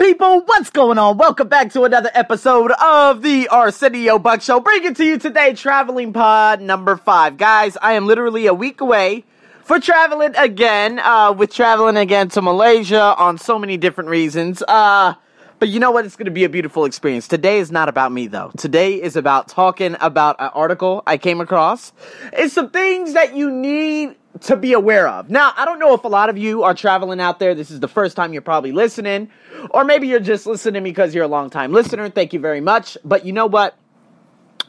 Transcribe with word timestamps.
people? 0.00 0.40
What's 0.46 0.70
going 0.70 0.96
on? 0.96 1.18
Welcome 1.18 1.48
back 1.48 1.74
to 1.74 1.82
another 1.82 2.08
episode 2.14 2.72
of 2.72 3.20
the 3.20 3.48
Arsenio 3.48 4.18
Buck 4.18 4.40
Show. 4.40 4.58
Bringing 4.58 4.94
to 4.94 5.04
you 5.04 5.18
today 5.18 5.52
Traveling 5.52 6.14
Pod 6.14 6.62
number 6.62 6.96
five. 6.96 7.36
Guys, 7.36 7.76
I 7.82 7.92
am 7.92 8.06
literally 8.06 8.46
a 8.46 8.54
week 8.54 8.80
away 8.80 9.24
for 9.62 9.78
traveling 9.78 10.34
again, 10.36 10.98
uh, 11.00 11.34
with 11.36 11.52
traveling 11.52 11.98
again 11.98 12.30
to 12.30 12.40
Malaysia 12.40 13.14
on 13.14 13.36
so 13.36 13.58
many 13.58 13.76
different 13.76 14.08
reasons. 14.08 14.62
Uh, 14.66 15.12
but 15.60 15.68
you 15.68 15.78
know 15.78 15.90
what? 15.90 16.06
It's 16.06 16.16
going 16.16 16.24
to 16.24 16.32
be 16.32 16.44
a 16.44 16.48
beautiful 16.48 16.86
experience. 16.86 17.28
Today 17.28 17.58
is 17.58 17.70
not 17.70 17.90
about 17.90 18.12
me, 18.12 18.26
though. 18.26 18.50
Today 18.56 18.94
is 18.94 19.14
about 19.14 19.46
talking 19.46 19.94
about 20.00 20.36
an 20.38 20.50
article 20.54 21.02
I 21.06 21.18
came 21.18 21.38
across. 21.40 21.92
It's 22.32 22.54
some 22.54 22.70
things 22.70 23.12
that 23.12 23.36
you 23.36 23.50
need 23.50 24.16
to 24.40 24.56
be 24.56 24.72
aware 24.72 25.06
of. 25.06 25.28
Now, 25.28 25.52
I 25.54 25.66
don't 25.66 25.78
know 25.78 25.92
if 25.92 26.02
a 26.04 26.08
lot 26.08 26.30
of 26.30 26.38
you 26.38 26.62
are 26.62 26.72
traveling 26.72 27.20
out 27.20 27.38
there. 27.38 27.54
This 27.54 27.70
is 27.70 27.78
the 27.78 27.88
first 27.88 28.16
time 28.16 28.32
you're 28.32 28.40
probably 28.40 28.72
listening, 28.72 29.28
or 29.70 29.84
maybe 29.84 30.08
you're 30.08 30.18
just 30.18 30.46
listening 30.46 30.82
because 30.82 31.14
you're 31.14 31.24
a 31.24 31.28
long 31.28 31.50
time 31.50 31.72
listener. 31.72 32.08
Thank 32.08 32.32
you 32.32 32.40
very 32.40 32.62
much. 32.62 32.96
But 33.04 33.26
you 33.26 33.34
know 33.34 33.46
what? 33.46 33.76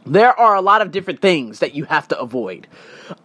There 0.05 0.37
are 0.37 0.55
a 0.55 0.62
lot 0.62 0.81
of 0.81 0.91
different 0.91 1.21
things 1.21 1.59
that 1.59 1.73
you 1.73 1.85
have 1.85 2.09
to 2.09 2.20
avoid. 2.20 2.67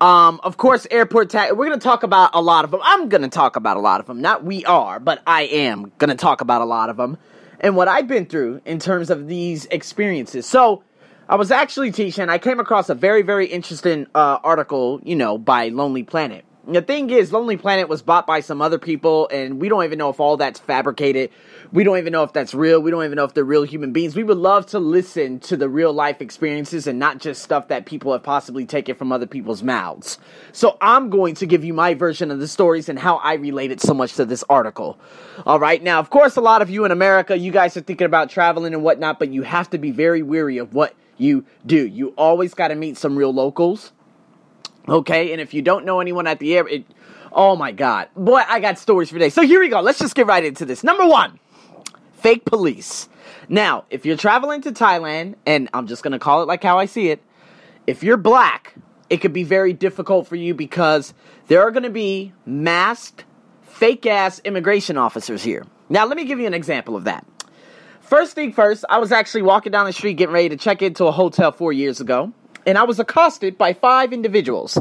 Um, 0.01 0.40
of 0.45 0.56
course, 0.56 0.87
airport 0.88 1.30
tax. 1.30 1.51
We're 1.51 1.66
going 1.66 1.80
to 1.80 1.84
talk 1.84 2.04
about 2.04 2.30
a 2.34 2.40
lot 2.40 2.64
of 2.64 2.70
them. 2.70 2.80
I'm 2.84 3.09
going 3.09 3.23
to 3.23 3.28
talk 3.28 3.56
about 3.56 3.76
a 3.76 3.80
lot 3.80 3.98
of 3.98 4.06
them. 4.06 4.20
Not 4.20 4.45
we 4.45 4.64
are, 4.66 5.01
but 5.01 5.20
I 5.26 5.45
am 5.45 5.90
going 5.98 6.10
to 6.10 6.16
talk 6.16 6.42
about 6.42 6.60
a 6.60 6.66
lot 6.66 6.90
of 6.90 6.96
them 6.96 7.18
and 7.60 7.77
what 7.77 7.88
I've 7.88 8.09
been 8.09 8.27
through 8.27 8.60
in 8.65 8.78
terms 8.78 9.10
of 9.10 9.27
these 9.28 9.66
experiences. 9.66 10.46
So, 10.46 10.83
I 11.28 11.34
was 11.34 11.51
actually 11.51 11.91
teaching, 11.91 12.29
I 12.29 12.38
came 12.38 12.60
across 12.60 12.88
a 12.88 12.95
very, 12.95 13.23
very 13.23 13.46
interesting 13.46 14.06
uh, 14.15 14.38
article, 14.45 15.01
you 15.02 15.16
know, 15.16 15.38
by 15.38 15.69
Lonely 15.70 16.05
Planet. 16.05 16.45
The 16.68 16.82
thing 16.82 17.10
is, 17.10 17.32
Lonely 17.32 17.56
Planet 17.56 17.88
was 17.88 18.02
bought 18.02 18.26
by 18.26 18.40
some 18.40 18.60
other 18.60 18.78
people, 18.78 19.28
and 19.28 19.60
we 19.60 19.68
don't 19.68 19.84
even 19.84 19.98
know 19.98 20.08
if 20.08 20.18
all 20.18 20.36
that's 20.36 20.58
fabricated. 20.58 21.30
We 21.70 21.84
don't 21.84 21.96
even 21.98 22.12
know 22.12 22.24
if 22.24 22.32
that's 22.32 22.54
real. 22.54 22.80
We 22.80 22.90
don't 22.90 23.04
even 23.04 23.14
know 23.14 23.22
if 23.22 23.34
they're 23.34 23.44
real 23.44 23.62
human 23.62 23.92
beings. 23.92 24.16
We 24.16 24.24
would 24.24 24.36
love 24.36 24.66
to 24.66 24.80
listen 24.80 25.38
to 25.40 25.56
the 25.56 25.68
real 25.68 25.92
life 25.92 26.20
experiences 26.20 26.88
and 26.88 26.98
not 26.98 27.18
just 27.18 27.45
stuff 27.45 27.68
that 27.68 27.86
people 27.86 28.10
have 28.10 28.24
possibly 28.24 28.66
taken 28.66 28.96
from 28.96 29.12
other 29.12 29.28
people's 29.28 29.62
mouths. 29.62 30.18
So 30.50 30.76
I'm 30.80 31.08
going 31.08 31.36
to 31.36 31.46
give 31.46 31.64
you 31.64 31.73
my 31.73 31.95
version 31.95 32.32
of 32.32 32.40
the 32.40 32.48
stories 32.48 32.88
and 32.88 32.98
how 32.98 33.18
I 33.18 33.34
related 33.34 33.80
so 33.80 33.95
much 33.95 34.14
to 34.14 34.24
this 34.24 34.42
article. 34.51 34.98
All 35.46 35.60
right. 35.60 35.80
Now, 35.80 36.01
of 36.01 36.10
course, 36.10 36.34
a 36.34 36.40
lot 36.40 36.62
of 36.62 36.70
you 36.70 36.84
in 36.84 36.90
America, 36.90 37.38
you 37.38 37.52
guys 37.52 37.76
are 37.76 37.80
thinking 37.80 38.06
about 38.06 38.28
traveling 38.28 38.74
and 38.74 38.82
whatnot, 38.82 39.20
but 39.20 39.28
you 39.28 39.42
have 39.42 39.70
to 39.70 39.78
be 39.78 39.92
very 39.92 40.23
weary 40.23 40.58
of 40.58 40.74
what 40.74 40.96
you 41.16 41.45
do. 41.64 41.86
You 41.86 42.08
always 42.18 42.54
got 42.54 42.68
to 42.68 42.74
meet 42.74 42.96
some 42.96 43.16
real 43.16 43.32
locals 43.32 43.92
Okay, 44.88 45.32
and 45.32 45.40
if 45.40 45.52
you 45.52 45.62
don't 45.62 45.84
know 45.84 46.01
anyone 46.01 46.26
at 46.26 46.38
the 46.38 46.56
air, 46.56 46.68
it, 46.68 46.84
oh 47.32 47.56
my 47.56 47.73
god, 47.73 48.09
boy, 48.16 48.42
I 48.46 48.60
got 48.60 48.79
stories 48.79 49.09
for 49.09 49.16
today. 49.16 49.30
So 49.30 49.42
here 49.42 49.60
we 49.60 49.68
go. 49.68 49.80
Let's 49.80 49.98
just 49.98 50.15
get 50.15 50.26
right 50.26 50.45
into 50.45 50.65
this. 50.65 50.84
Number 50.84 51.06
one, 51.06 51.40
fake 52.15 52.45
police. 52.45 53.09
Now, 53.48 53.84
if 53.90 54.07
you're 54.07 54.16
traveling 54.16 54.62
to 54.62 54.73
Thailand, 54.73 55.34
and 55.45 55.68
I'm 55.74 55.88
just 55.88 56.02
gonna 56.04 56.20
call 56.20 56.42
it 56.42 56.46
like 56.46 56.62
how 56.62 56.79
I 56.79 56.87
see 56.87 57.09
it, 57.09 57.20
if 57.87 58.04
you're 58.04 58.16
black, 58.16 58.74
it 59.10 59.18
could 59.18 59.32
be 59.32 59.42
very 59.42 59.73
difficult 59.73 60.29
for 60.29 60.37
you 60.37 60.54
because 60.54 61.14
there 61.48 61.62
are 61.62 61.73
gonna 61.73 61.90
be 61.90 62.32
masked, 62.45 63.24
fake 63.62 64.06
ass 64.06 64.41
immigration 64.44 64.97
officers 64.97 65.42
here. 65.42 65.64
Now, 65.88 66.06
let 66.06 66.16
me 66.16 66.25
give 66.25 66.38
you 66.38 66.47
an 66.47 66.54
example 66.54 66.94
of 66.94 67.04
that. 67.04 67.26
First 68.00 68.34
thing 68.37 68.53
first, 68.53 68.84
I 68.88 68.98
was 68.98 69.10
actually 69.10 69.42
walking 69.42 69.72
down 69.72 69.87
the 69.87 69.92
street 69.92 70.14
getting 70.14 70.32
ready 70.32 70.48
to 70.50 70.56
check 70.56 70.81
into 70.81 71.06
a 71.06 71.12
hotel 71.12 71.50
four 71.50 71.72
years 71.72 72.00
ago 72.00 72.32
and 72.66 72.76
I 72.76 72.82
was 72.82 72.98
accosted 72.98 73.56
by 73.56 73.72
five 73.72 74.12
individuals. 74.12 74.76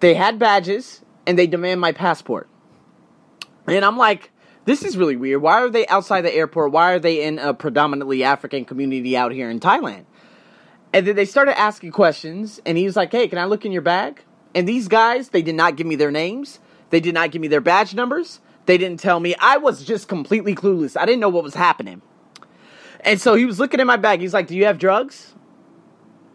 They 0.00 0.14
had 0.14 0.38
badges 0.38 1.02
and 1.26 1.38
they 1.38 1.46
demand 1.46 1.80
my 1.80 1.92
passport. 1.92 2.48
And 3.66 3.84
I'm 3.84 3.98
like, 3.98 4.32
this 4.64 4.82
is 4.82 4.96
really 4.96 5.16
weird. 5.16 5.42
Why 5.42 5.62
are 5.62 5.68
they 5.68 5.86
outside 5.86 6.22
the 6.22 6.34
airport? 6.34 6.72
Why 6.72 6.92
are 6.92 6.98
they 6.98 7.22
in 7.22 7.38
a 7.38 7.52
predominantly 7.52 8.24
African 8.24 8.64
community 8.64 9.16
out 9.16 9.32
here 9.32 9.50
in 9.50 9.60
Thailand? 9.60 10.06
And 10.92 11.06
then 11.06 11.16
they 11.16 11.26
started 11.26 11.58
asking 11.58 11.92
questions, 11.92 12.60
and 12.64 12.78
he 12.78 12.84
was 12.84 12.96
like, 12.96 13.12
hey, 13.12 13.28
can 13.28 13.38
I 13.38 13.44
look 13.44 13.66
in 13.66 13.72
your 13.72 13.82
bag? 13.82 14.22
And 14.54 14.66
these 14.66 14.88
guys, 14.88 15.28
they 15.28 15.42
did 15.42 15.54
not 15.54 15.76
give 15.76 15.86
me 15.86 15.96
their 15.96 16.10
names, 16.10 16.60
they 16.88 17.00
did 17.00 17.12
not 17.12 17.30
give 17.30 17.42
me 17.42 17.48
their 17.48 17.60
badge 17.60 17.94
numbers, 17.94 18.40
they 18.64 18.78
didn't 18.78 19.00
tell 19.00 19.20
me. 19.20 19.34
I 19.38 19.58
was 19.58 19.84
just 19.84 20.08
completely 20.08 20.54
clueless. 20.54 20.96
I 20.98 21.04
didn't 21.04 21.20
know 21.20 21.28
what 21.28 21.44
was 21.44 21.54
happening. 21.54 22.00
And 23.00 23.20
so 23.20 23.34
he 23.34 23.44
was 23.44 23.58
looking 23.58 23.80
in 23.80 23.86
my 23.86 23.96
bag. 23.96 24.20
He's 24.20 24.34
like, 24.34 24.46
Do 24.46 24.56
you 24.56 24.64
have 24.64 24.78
drugs? 24.78 25.34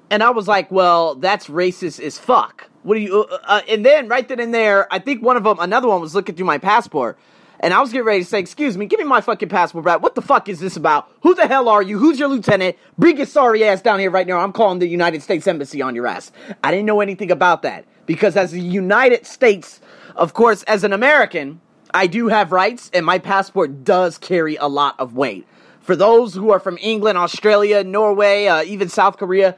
And 0.10 0.22
I 0.22 0.30
was 0.30 0.48
like, 0.48 0.72
well, 0.72 1.16
that's 1.16 1.48
racist 1.48 2.00
as 2.00 2.18
fuck. 2.18 2.70
What 2.84 2.96
do 2.96 3.02
you? 3.02 3.24
Uh, 3.24 3.38
uh, 3.46 3.62
and 3.68 3.86
then 3.86 4.08
right 4.08 4.28
then 4.28 4.40
and 4.40 4.54
there, 4.54 4.92
I 4.94 5.00
think 5.00 5.24
one 5.24 5.38
of 5.38 5.44
them, 5.44 5.58
another 5.60 5.88
one, 5.88 6.02
was 6.02 6.14
looking 6.14 6.36
through 6.36 6.46
my 6.46 6.58
passport, 6.58 7.18
and 7.62 7.74
I 7.74 7.80
was 7.80 7.92
getting 7.92 8.06
ready 8.06 8.20
to 8.20 8.30
say, 8.30 8.40
"Excuse 8.40 8.78
me, 8.78 8.86
give 8.86 9.00
me 9.00 9.06
my 9.06 9.22
fucking 9.22 9.50
passport 9.50 9.86
back. 9.86 10.04
What 10.04 10.16
the 10.16 10.22
fuck 10.22 10.50
is 10.50 10.60
this 10.60 10.76
about? 10.76 11.10
Who 11.22 11.34
the 11.34 11.48
hell 11.48 11.70
are 11.70 11.82
you? 11.82 11.98
Who's 11.98 12.20
your 12.20 12.28
lieutenant? 12.28 12.76
Bring 12.98 13.18
your 13.18 13.26
sorry 13.26 13.64
ass 13.64 13.82
down 13.82 14.00
here 14.00 14.12
right 14.12 14.28
now. 14.28 14.40
I'm 14.40 14.52
calling 14.52 14.80
the 14.80 14.88
United 14.88 15.24
States 15.24 15.48
Embassy 15.48 15.82
on 15.82 15.96
your 15.96 16.08
ass." 16.08 16.32
I 16.64 16.72
didn't 16.72 16.86
know 16.86 17.00
anything 17.00 17.32
about 17.32 17.62
that 17.62 17.86
because 18.06 18.36
as 18.36 18.52
the 18.52 18.62
United 18.62 19.26
States, 19.26 19.80
of 20.18 20.34
course, 20.34 20.64
as 20.64 20.84
an 20.84 20.92
American, 20.92 21.62
I 21.94 22.08
do 22.08 22.28
have 22.28 22.52
rights, 22.52 22.92
and 22.94 23.06
my 23.06 23.18
passport 23.20 23.86
does 23.86 24.18
carry 24.18 24.58
a 24.58 24.68
lot 24.68 24.96
of 25.00 25.16
weight. 25.16 25.48
For 25.82 25.96
those 25.96 26.34
who 26.34 26.52
are 26.52 26.60
from 26.60 26.78
England, 26.82 27.18
Australia, 27.18 27.84
Norway, 27.84 28.48
uh, 28.48 28.64
even 28.64 28.90
South 28.90 29.18
Korea, 29.18 29.58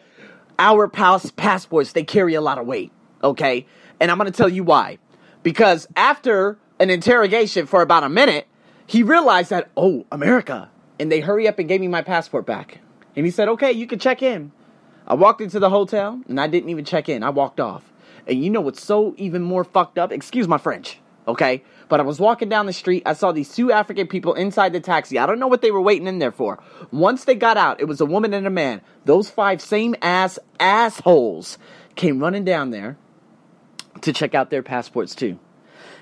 our 0.59 0.87
pass- 0.87 1.31
passports 1.31 1.93
they 1.93 2.03
carry 2.03 2.33
a 2.33 2.41
lot 2.41 2.57
of 2.57 2.65
weight 2.65 2.91
okay? 3.25 3.65
And 3.99 4.11
i'm 4.11 4.17
going 4.17 4.31
to 4.31 4.37
tell 4.37 4.49
you 4.49 4.63
why. 4.63 4.97
Because 5.43 5.87
after 5.95 6.57
an 6.79 6.89
interrogation 6.89 7.65
for 7.65 7.81
about 7.81 8.03
a 8.03 8.09
minute 8.09 8.47
he 8.87 9.03
realized 9.03 9.49
that 9.49 9.69
oh 9.75 10.05
america. 10.11 10.69
And 10.99 11.11
they 11.11 11.19
hurry 11.19 11.47
up 11.47 11.59
and 11.59 11.67
gave 11.67 11.81
me 11.81 11.89
my 11.89 12.01
passport 12.01 12.45
back. 12.45 12.79
And 13.15 13.25
he 13.25 13.31
said 13.31 13.49
okay 13.49 13.71
you 13.71 13.87
can 13.87 13.99
check 13.99 14.21
in. 14.21 14.51
I 15.07 15.15
walked 15.15 15.41
into 15.41 15.59
the 15.59 15.69
hotel 15.69 16.21
and 16.27 16.39
i 16.39 16.47
didn't 16.47 16.69
even 16.69 16.85
check 16.85 17.09
in. 17.09 17.23
I 17.23 17.29
walked 17.29 17.59
off. 17.59 17.91
And 18.27 18.43
you 18.43 18.49
know 18.49 18.61
what's 18.61 18.83
so 18.83 19.13
even 19.17 19.43
more 19.43 19.63
fucked 19.63 19.99
up? 19.99 20.11
Excuse 20.11 20.47
my 20.47 20.57
french 20.57 20.99
okay 21.27 21.63
but 21.87 21.99
I 21.99 22.03
was 22.03 22.19
walking 22.19 22.49
down 22.49 22.65
the 22.65 22.73
street. 22.73 23.03
I 23.05 23.13
saw 23.13 23.31
these 23.31 23.53
two 23.53 23.71
African 23.71 24.07
people 24.07 24.33
inside 24.33 24.73
the 24.73 24.79
taxi. 24.79 25.19
I 25.19 25.25
don't 25.25 25.39
know 25.39 25.47
what 25.47 25.61
they 25.61 25.71
were 25.71 25.81
waiting 25.81 26.07
in 26.07 26.19
there 26.19 26.31
for. 26.31 26.59
Once 26.91 27.25
they 27.25 27.35
got 27.35 27.57
out, 27.57 27.79
it 27.79 27.85
was 27.85 28.01
a 28.01 28.05
woman 28.05 28.33
and 28.33 28.47
a 28.47 28.49
man. 28.49 28.81
Those 29.05 29.29
five 29.29 29.61
same 29.61 29.95
ass 30.01 30.39
assholes 30.59 31.57
came 31.95 32.19
running 32.19 32.43
down 32.43 32.71
there 32.71 32.97
to 34.01 34.11
check 34.11 34.35
out 34.35 34.49
their 34.49 34.63
passports 34.63 35.15
too. 35.15 35.39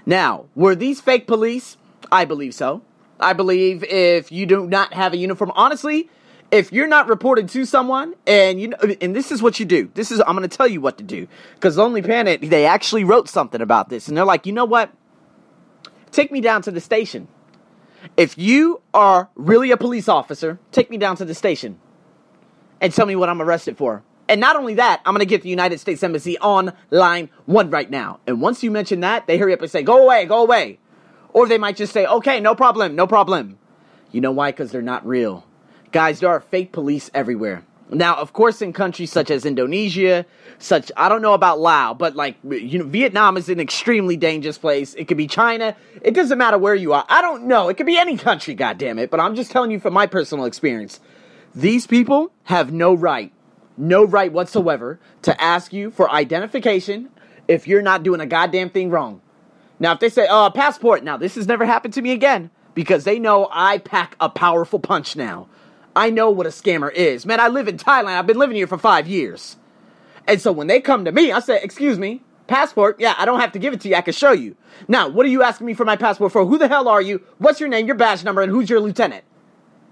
Now, 0.05 0.45
were 0.55 0.75
these 0.75 1.01
fake 1.01 1.27
police? 1.27 1.77
I 2.11 2.25
believe 2.25 2.53
so. 2.53 2.81
I 3.19 3.33
believe 3.33 3.83
if 3.83 4.31
you 4.31 4.45
do 4.45 4.67
not 4.67 4.93
have 4.93 5.13
a 5.13 5.17
uniform, 5.17 5.51
honestly, 5.55 6.09
if 6.51 6.73
you're 6.73 6.87
not 6.87 7.07
reported 7.07 7.49
to 7.49 7.65
someone 7.65 8.13
and 8.27 8.59
you 8.59 8.73
and 9.01 9.15
this 9.15 9.31
is 9.31 9.41
what 9.41 9.59
you 9.59 9.65
do. 9.65 9.89
This 9.93 10.11
is 10.11 10.19
I'm 10.19 10.35
going 10.35 10.47
to 10.47 10.55
tell 10.55 10.67
you 10.67 10.81
what 10.81 10.97
to 10.97 11.03
do 11.03 11.27
because 11.55 11.77
Lonely 11.77 12.01
Planet 12.01 12.41
they 12.41 12.65
actually 12.65 13.03
wrote 13.03 13.29
something 13.29 13.61
about 13.61 13.89
this 13.89 14.07
and 14.07 14.17
they're 14.17 14.25
like, 14.25 14.45
you 14.45 14.53
know 14.53 14.65
what? 14.65 14.91
Take 16.13 16.31
me 16.31 16.41
down 16.41 16.61
to 16.61 16.71
the 16.71 16.79
station. 16.79 17.27
If 18.15 18.37
you 18.37 18.81
are 18.93 19.29
really 19.35 19.71
a 19.71 19.77
police 19.77 20.07
officer, 20.07 20.59
take 20.71 20.89
me 20.91 20.97
down 20.97 21.17
to 21.17 21.25
the 21.25 21.33
station 21.33 21.79
and 22.79 22.93
tell 22.93 23.07
me 23.07 23.15
what 23.15 23.29
I'm 23.29 23.41
arrested 23.41 23.77
for. 23.77 24.03
And 24.29 24.39
not 24.39 24.55
only 24.55 24.75
that, 24.75 25.01
I'm 25.05 25.13
going 25.13 25.19
to 25.19 25.25
get 25.25 25.41
the 25.41 25.49
United 25.49 25.79
States 25.79 26.03
Embassy 26.03 26.37
on 26.37 26.73
line 26.91 27.29
one 27.45 27.71
right 27.71 27.89
now. 27.89 28.19
And 28.27 28.41
once 28.41 28.61
you 28.63 28.69
mention 28.69 28.99
that, 28.99 29.25
they 29.25 29.37
hurry 29.37 29.53
up 29.53 29.61
and 29.61 29.71
say, 29.71 29.81
go 29.81 30.03
away, 30.03 30.25
go 30.25 30.43
away. 30.43 30.79
Or 31.33 31.47
they 31.47 31.57
might 31.57 31.75
just 31.75 31.91
say, 31.91 32.05
okay, 32.05 32.39
no 32.39 32.53
problem, 32.53 32.95
no 32.95 33.07
problem. 33.07 33.57
You 34.11 34.21
know 34.21 34.31
why? 34.31 34.51
Because 34.51 34.71
they're 34.71 34.81
not 34.83 35.05
real. 35.05 35.45
Guys, 35.91 36.19
there 36.19 36.29
are 36.29 36.41
fake 36.41 36.71
police 36.71 37.09
everywhere. 37.13 37.63
Now, 37.89 38.15
of 38.15 38.33
course, 38.33 38.61
in 38.61 38.73
countries 38.73 39.11
such 39.11 39.29
as 39.29 39.45
Indonesia, 39.45 40.25
such 40.57 40.91
I 40.97 41.09
don't 41.09 41.21
know 41.21 41.33
about 41.33 41.59
Laos, 41.59 41.97
but 41.97 42.15
like 42.15 42.37
you 42.43 42.79
know, 42.79 42.85
Vietnam 42.85 43.37
is 43.37 43.49
an 43.49 43.59
extremely 43.59 44.17
dangerous 44.17 44.57
place. 44.57 44.93
It 44.95 45.07
could 45.07 45.17
be 45.17 45.27
China. 45.27 45.75
It 46.01 46.13
doesn't 46.13 46.37
matter 46.37 46.57
where 46.57 46.75
you 46.75 46.93
are. 46.93 47.05
I 47.09 47.21
don't 47.21 47.43
know. 47.45 47.69
It 47.69 47.77
could 47.77 47.85
be 47.85 47.97
any 47.97 48.17
country. 48.17 48.53
God 48.53 48.77
damn 48.77 48.99
it! 48.99 49.11
But 49.11 49.19
I'm 49.19 49.35
just 49.35 49.51
telling 49.51 49.71
you 49.71 49.79
from 49.79 49.93
my 49.93 50.07
personal 50.07 50.45
experience. 50.45 50.99
These 51.53 51.85
people 51.85 52.31
have 52.45 52.73
no 52.73 52.93
right, 52.93 53.31
no 53.77 54.03
right 54.03 54.31
whatsoever 54.31 54.99
to 55.23 55.39
ask 55.39 55.71
you 55.71 55.91
for 55.91 56.09
identification 56.09 57.09
if 57.47 57.67
you're 57.67 57.83
not 57.83 58.01
doing 58.01 58.21
a 58.21 58.25
goddamn 58.25 58.69
thing 58.69 58.89
wrong. 58.89 59.21
Now, 59.79 59.91
if 59.93 59.99
they 59.99 60.09
say, 60.09 60.25
"Oh, 60.29 60.49
passport," 60.53 61.03
now 61.03 61.17
this 61.17 61.35
has 61.35 61.47
never 61.47 61.65
happened 61.65 61.93
to 61.95 62.01
me 62.01 62.11
again 62.11 62.49
because 62.73 63.03
they 63.03 63.19
know 63.19 63.49
I 63.51 63.77
pack 63.77 64.15
a 64.19 64.29
powerful 64.29 64.79
punch 64.79 65.15
now. 65.15 65.47
I 65.95 66.09
know 66.09 66.29
what 66.29 66.47
a 66.47 66.49
scammer 66.49 66.91
is. 66.91 67.25
Man, 67.25 67.39
I 67.39 67.47
live 67.47 67.67
in 67.67 67.77
Thailand. 67.77 68.17
I've 68.17 68.27
been 68.27 68.37
living 68.37 68.55
here 68.55 68.67
for 68.67 68.77
five 68.77 69.07
years. 69.07 69.57
And 70.27 70.41
so 70.41 70.51
when 70.51 70.67
they 70.67 70.79
come 70.79 71.05
to 71.05 71.11
me, 71.11 71.31
I 71.31 71.39
say, 71.39 71.59
excuse 71.61 71.99
me, 71.99 72.21
passport? 72.47 72.99
Yeah, 72.99 73.15
I 73.17 73.25
don't 73.25 73.39
have 73.39 73.51
to 73.53 73.59
give 73.59 73.73
it 73.73 73.81
to 73.81 73.89
you. 73.89 73.95
I 73.95 74.01
can 74.01 74.13
show 74.13 74.31
you. 74.31 74.55
Now, 74.87 75.07
what 75.09 75.25
are 75.25 75.29
you 75.29 75.43
asking 75.43 75.67
me 75.67 75.73
for 75.73 75.85
my 75.85 75.95
passport 75.95 76.31
for? 76.31 76.45
Who 76.45 76.57
the 76.57 76.67
hell 76.67 76.87
are 76.87 77.01
you? 77.01 77.21
What's 77.37 77.59
your 77.59 77.69
name, 77.69 77.85
your 77.85 77.95
badge 77.95 78.23
number, 78.23 78.41
and 78.41 78.51
who's 78.51 78.69
your 78.69 78.79
lieutenant? 78.79 79.23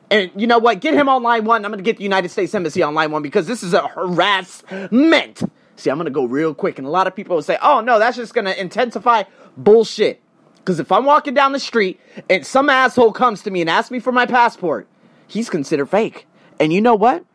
And 0.10 0.32
you 0.36 0.48
know 0.48 0.58
what? 0.58 0.82
Get 0.82 0.94
him 0.94 1.08
on 1.08 1.24
line 1.24 1.46
one. 1.46 1.64
I'm 1.64 1.72
going 1.72 1.84
to 1.84 1.88
get 1.88 1.98
the 1.98 2.04
United 2.04 2.30
States 2.30 2.54
Embassy 2.54 2.84
on 2.84 2.94
line 2.94 3.12
one 3.12 3.22
because 3.22 3.48
this 3.48 3.64
is 3.64 3.74
a 3.74 3.88
harassment. 3.88 5.42
See, 5.78 5.90
I'm 5.90 5.98
going 5.98 6.06
to 6.06 6.12
go 6.12 6.26
real 6.26 6.54
quick. 6.54 6.78
And 6.78 6.86
a 6.86 6.92
lot 6.92 7.08
of 7.08 7.16
people 7.16 7.38
will 7.38 7.44
say, 7.44 7.58
oh, 7.62 7.80
no, 7.80 7.98
that's 7.98 8.18
just 8.18 8.34
going 8.34 8.46
to 8.46 8.60
intensify. 8.60 9.24
Bullshit. 9.56 10.22
Because 10.58 10.80
if 10.80 10.92
I'm 10.92 11.06
walking 11.06 11.34
down 11.34 11.54
the 11.54 11.60
street 11.60 12.00
and 12.30 12.46
some 12.46 12.70
asshole 12.70 13.14
comes 13.14 13.42
to 13.44 13.52
me 13.52 13.62
and 13.62 13.70
asks 13.70 13.90
me 13.90 14.00
for 14.00 14.12
my 14.12 14.26
passport, 14.26 14.88
he's 15.32 15.50
considered 15.50 15.88
fake. 15.88 16.28
And 16.60 16.72
you 16.74 16.82
know 16.82 16.96
what? 16.96 17.26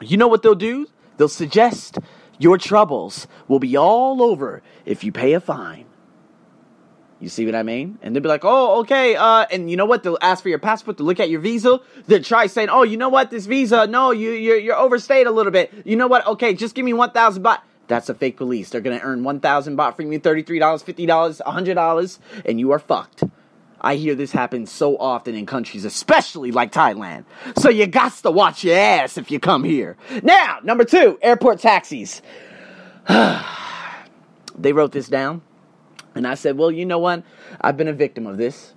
You 0.00 0.16
know 0.16 0.28
what 0.28 0.42
they'll 0.42 0.54
do? 0.54 0.86
They'll 1.16 1.28
suggest 1.28 1.98
your 2.38 2.58
troubles 2.58 3.26
will 3.48 3.58
be 3.58 3.76
all 3.76 4.22
over 4.22 4.62
if 4.84 5.02
you 5.04 5.12
pay 5.12 5.32
a 5.32 5.40
fine. 5.40 5.86
You 7.18 7.30
see 7.30 7.46
what 7.46 7.54
I 7.54 7.62
mean? 7.62 7.98
And 8.02 8.14
they'll 8.14 8.22
be 8.22 8.28
like, 8.28 8.44
oh, 8.44 8.80
okay. 8.80 9.16
Uh, 9.16 9.46
and 9.50 9.70
you 9.70 9.76
know 9.76 9.86
what? 9.86 10.02
They'll 10.02 10.18
ask 10.20 10.42
for 10.42 10.50
your 10.50 10.58
passport 10.58 10.98
to 10.98 11.02
look 11.02 11.18
at 11.18 11.30
your 11.30 11.40
visa. 11.40 11.80
They'll 12.06 12.22
try 12.22 12.46
saying, 12.46 12.68
oh, 12.68 12.82
you 12.82 12.98
know 12.98 13.08
what? 13.08 13.30
This 13.30 13.46
visa, 13.46 13.86
no, 13.86 14.10
you, 14.10 14.32
you're, 14.32 14.58
you're 14.58 14.76
overstayed 14.76 15.26
a 15.26 15.30
little 15.30 15.52
bit. 15.52 15.72
You 15.86 15.96
know 15.96 16.08
what? 16.08 16.26
Okay, 16.26 16.52
just 16.52 16.74
give 16.74 16.84
me 16.84 16.92
1,000 16.92 17.42
baht. 17.42 17.60
That's 17.88 18.10
a 18.10 18.14
fake 18.14 18.36
police. 18.36 18.68
They're 18.68 18.82
going 18.82 18.98
to 18.98 19.04
earn 19.04 19.24
1,000 19.24 19.76
baht 19.78 19.96
from 19.96 20.12
you, 20.12 20.20
$33, 20.20 20.60
$50, 20.60 21.40
$100, 21.40 22.18
and 22.44 22.60
you 22.60 22.72
are 22.72 22.78
fucked. 22.78 23.22
I 23.80 23.96
hear 23.96 24.14
this 24.14 24.32
happen 24.32 24.66
so 24.66 24.96
often 24.96 25.34
in 25.34 25.46
countries, 25.46 25.84
especially 25.84 26.50
like 26.50 26.72
Thailand. 26.72 27.24
So 27.58 27.68
you 27.68 27.86
got 27.86 28.12
to 28.14 28.30
watch 28.30 28.64
your 28.64 28.76
ass 28.76 29.18
if 29.18 29.30
you 29.30 29.38
come 29.38 29.64
here. 29.64 29.96
Now, 30.22 30.58
number 30.62 30.84
two, 30.84 31.18
airport 31.22 31.60
taxis. 31.60 32.22
they 33.08 34.72
wrote 34.72 34.92
this 34.92 35.08
down. 35.08 35.42
And 36.14 36.26
I 36.26 36.34
said, 36.34 36.56
well, 36.56 36.70
you 36.70 36.86
know 36.86 36.98
what? 36.98 37.22
I've 37.60 37.76
been 37.76 37.88
a 37.88 37.92
victim 37.92 38.26
of 38.26 38.38
this. 38.38 38.72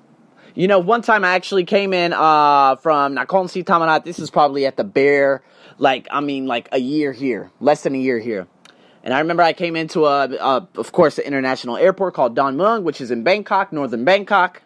You 0.56 0.68
know, 0.68 0.80
one 0.80 1.02
time 1.02 1.24
I 1.24 1.36
actually 1.36 1.64
came 1.64 1.94
in 1.94 2.12
uh, 2.12 2.76
from 2.78 3.16
Nakhon 3.16 3.50
Si 3.50 3.64
Thammarat. 3.64 4.04
This 4.04 4.20
is 4.20 4.30
probably 4.30 4.66
at 4.66 4.76
the 4.76 4.84
bare, 4.84 5.42
like, 5.78 6.08
I 6.12 6.20
mean, 6.20 6.48
like 6.48 6.68
a 6.74 6.80
year 6.80 7.14
here, 7.14 7.50
less 7.62 7.84
than 7.84 7.96
a 7.96 7.98
year 7.98 8.20
here. 8.20 8.48
And 9.04 9.14
I 9.14 9.20
remember 9.20 9.44
I 9.44 9.54
came 9.54 9.78
into 9.78 10.06
a, 10.06 10.26
a 10.26 10.68
of 10.76 10.92
course, 10.92 11.18
an 11.18 11.24
international 11.24 11.78
airport 11.78 12.14
called 12.14 12.36
Don 12.36 12.58
Mueang, 12.58 12.84
which 12.84 13.00
is 13.00 13.12
in 13.12 13.24
Bangkok, 13.24 13.72
northern 13.72 14.04
Bangkok. 14.04 14.62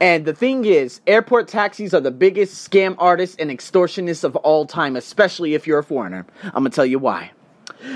And 0.00 0.24
the 0.24 0.34
thing 0.34 0.64
is, 0.64 1.00
airport 1.06 1.48
taxis 1.48 1.94
are 1.94 2.00
the 2.00 2.10
biggest 2.10 2.70
scam 2.70 2.94
artists 2.98 3.36
and 3.38 3.50
extortionists 3.50 4.24
of 4.24 4.36
all 4.36 4.66
time, 4.66 4.96
especially 4.96 5.54
if 5.54 5.66
you're 5.66 5.78
a 5.78 5.84
foreigner. 5.84 6.26
I'm 6.44 6.62
gonna 6.64 6.70
tell 6.70 6.86
you 6.86 6.98
why. 6.98 7.32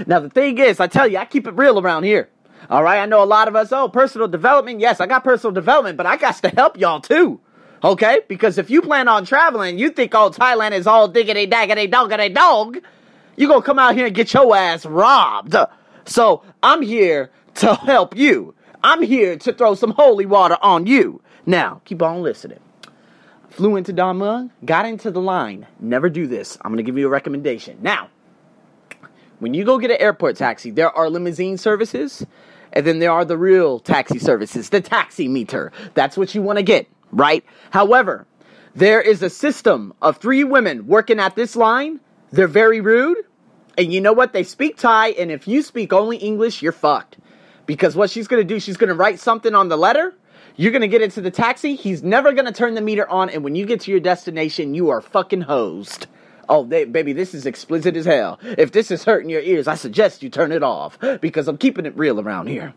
Now, 0.06 0.20
the 0.20 0.31
thing 0.31 0.58
is, 0.58 0.81
I 0.81 0.86
tell 0.86 1.06
you, 1.06 1.19
I 1.19 1.25
keep 1.25 1.46
it 1.46 1.54
real 1.54 1.78
around 1.78 2.04
here. 2.04 2.28
All 2.70 2.82
right, 2.82 3.00
I 3.00 3.06
know 3.06 3.22
a 3.22 3.26
lot 3.26 3.48
of 3.48 3.56
us, 3.56 3.72
oh, 3.72 3.88
personal 3.88 4.28
development. 4.28 4.81
Yes, 4.81 5.00
I 5.00 5.06
got 5.06 5.25
personal 5.25 5.52
development, 5.52 5.98
but 5.98 6.06
I 6.06 6.16
got 6.16 6.36
to 6.36 6.48
help 6.48 6.78
y'all 6.78 7.00
too. 7.00 7.40
Okay? 7.82 8.20
Because 8.28 8.56
if 8.56 8.70
you 8.70 8.81
plan 8.81 9.08
on 9.08 9.26
traveling, 9.26 9.78
you 9.78 9.90
think, 9.90 10.14
oh, 10.14 10.31
Thailand 10.31 10.72
is 10.72 10.86
all 10.86 11.06
diggity 11.06 11.46
daggity 11.46 11.86
doggity 11.86 12.32
dog, 12.32 12.78
you 13.36 13.48
gonna 13.48 13.62
come 13.62 13.78
out 13.78 13.94
here 13.94 14.06
and 14.06 14.14
get 14.14 14.32
your 14.32 14.56
ass 14.56 14.86
robbed. 14.86 15.54
So 16.06 16.42
I'm 16.62 16.81
here 16.81 17.31
to 17.56 17.75
help 17.75 18.16
you. 18.16 18.54
I'm 18.82 19.02
here 19.02 19.36
to 19.36 19.52
throw 19.52 19.75
some 19.75 19.90
holy 19.90 20.26
water 20.26 20.56
on 20.62 20.86
you. 20.86 21.20
Now, 21.46 21.81
keep 21.85 22.02
on 22.02 22.23
listening. 22.23 22.61
Flew 23.50 23.76
into 23.76 23.93
Mueang, 23.93 24.50
got 24.64 24.87
into 24.87 25.11
the 25.11 25.20
line. 25.20 25.67
Never 25.79 26.08
do 26.08 26.26
this. 26.26 26.58
I'm 26.62 26.73
gonna 26.73 26.82
give 26.82 26.99
you 26.99 27.06
a 27.06 27.11
recommendation. 27.11 27.79
Now, 27.82 28.08
when 29.38 29.55
you 29.55 29.64
go 29.64 29.79
get 29.79 29.91
an 29.91 30.00
airport 30.00 30.37
taxi, 30.37 30.70
there 30.70 30.91
are 30.91 31.08
limousine 31.08 31.58
services 31.58 32.26
and 32.75 32.85
then 32.85 32.99
there 32.99 33.12
are 33.12 33.25
the 33.25 33.38
real 33.38 33.79
taxi 33.79 34.19
services, 34.19 34.69
the 34.69 34.81
taxi 34.81 35.29
meter. 35.29 35.73
That's 35.94 36.17
what 36.17 36.35
you 36.35 36.43
want 36.43 36.58
to 36.58 36.62
get, 36.62 36.88
right? 37.12 37.44
However, 37.70 38.26
there 38.75 39.00
is 39.00 39.23
a 39.23 39.31
system 39.31 39.94
of 40.02 40.17
three 40.17 40.43
women 40.43 40.88
working 40.88 41.20
at 41.20 41.37
this 41.37 41.55
line. 41.55 42.00
They're 42.32 42.49
very 42.49 42.81
rude. 42.81 43.19
And 43.79 43.93
you 43.93 44.00
know 44.00 44.12
what? 44.12 44.32
They 44.32 44.43
speak 44.43 44.76
Thai, 44.76 45.11
and 45.11 45.31
if 45.31 45.49
you 45.49 45.62
speak 45.62 45.93
only 45.93 46.17
English, 46.17 46.62
you're 46.62 46.73
fucked. 46.73 47.19
Because 47.67 47.96
what 47.96 48.11
she's 48.11 48.29
gonna 48.29 48.44
do, 48.44 48.58
she's 48.58 48.76
gonna 48.76 48.94
write 48.94 49.20
something 49.20 49.55
on 49.55 49.69
the 49.69 49.79
letter. 49.79 50.14
You're 50.56 50.72
gonna 50.72 50.88
get 50.88 51.02
into 51.02 51.20
the 51.20 51.31
taxi. 51.31 51.75
He's 51.75 52.02
never 52.02 52.32
gonna 52.32 52.52
turn 52.52 52.75
the 52.75 52.81
meter 52.81 53.08
on, 53.08 53.31
and 53.31 53.44
when 53.44 53.54
you 53.54 53.66
get 53.66 53.81
to 53.82 53.90
your 53.90 54.00
destination, 54.00 54.75
you 54.75 54.90
are 54.90 55.00
fucking 55.00 55.42
hosed. 55.42 56.06
Oh, 56.48 56.64
they, 56.64 56.84
baby, 56.84 57.12
this 57.12 57.34
is 57.34 57.46
explicit 57.46 57.96
as 57.96 58.04
hell. 58.04 58.38
If 58.42 58.72
this 58.72 58.90
is 58.90 59.04
hurting 59.04 59.31
your 59.31 59.40
ears, 59.40 59.66
I 59.66 59.75
suggest 59.75 60.22
you 60.22 60.28
turn 60.28 60.52
it 60.52 60.62
off 60.62 60.98
because 61.20 61.48
I'm 61.48 61.56
keeping 61.58 61.86
it 61.86 61.96
real 61.96 62.20
around 62.20 62.48
here. 62.48 62.75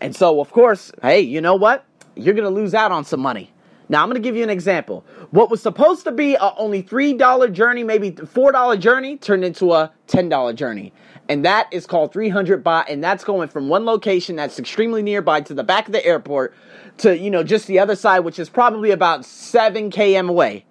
And 0.00 0.14
so, 0.14 0.40
of 0.40 0.50
course, 0.52 0.92
hey, 1.02 1.20
you 1.20 1.40
know 1.40 1.56
what? 1.56 1.84
You're 2.14 2.34
going 2.34 2.48
to 2.48 2.50
lose 2.50 2.74
out 2.74 2.92
on 2.92 3.04
some 3.04 3.20
money. 3.20 3.52
Now, 3.88 4.02
I'm 4.02 4.08
going 4.08 4.20
to 4.20 4.26
give 4.26 4.36
you 4.36 4.42
an 4.42 4.50
example. 4.50 5.04
What 5.30 5.50
was 5.50 5.62
supposed 5.62 6.04
to 6.04 6.12
be 6.12 6.34
a 6.34 6.52
only 6.56 6.82
$3 6.82 7.52
journey, 7.52 7.84
maybe 7.84 8.10
$4 8.10 8.80
journey, 8.80 9.16
turned 9.16 9.44
into 9.44 9.72
a 9.72 9.92
$10 10.08 10.54
journey. 10.54 10.92
And 11.28 11.44
that 11.44 11.68
is 11.72 11.86
called 11.86 12.12
300 12.12 12.62
baht. 12.62 12.84
And 12.88 13.02
that's 13.02 13.24
going 13.24 13.48
from 13.48 13.68
one 13.68 13.84
location 13.84 14.36
that's 14.36 14.58
extremely 14.58 15.02
nearby 15.02 15.40
to 15.42 15.54
the 15.54 15.64
back 15.64 15.86
of 15.86 15.92
the 15.92 16.04
airport 16.04 16.54
to, 16.98 17.18
you 17.18 17.30
know, 17.30 17.42
just 17.42 17.66
the 17.66 17.78
other 17.78 17.96
side, 17.96 18.20
which 18.20 18.38
is 18.38 18.48
probably 18.48 18.90
about 18.90 19.24
7 19.24 19.90
km 19.90 20.28
away. 20.28 20.64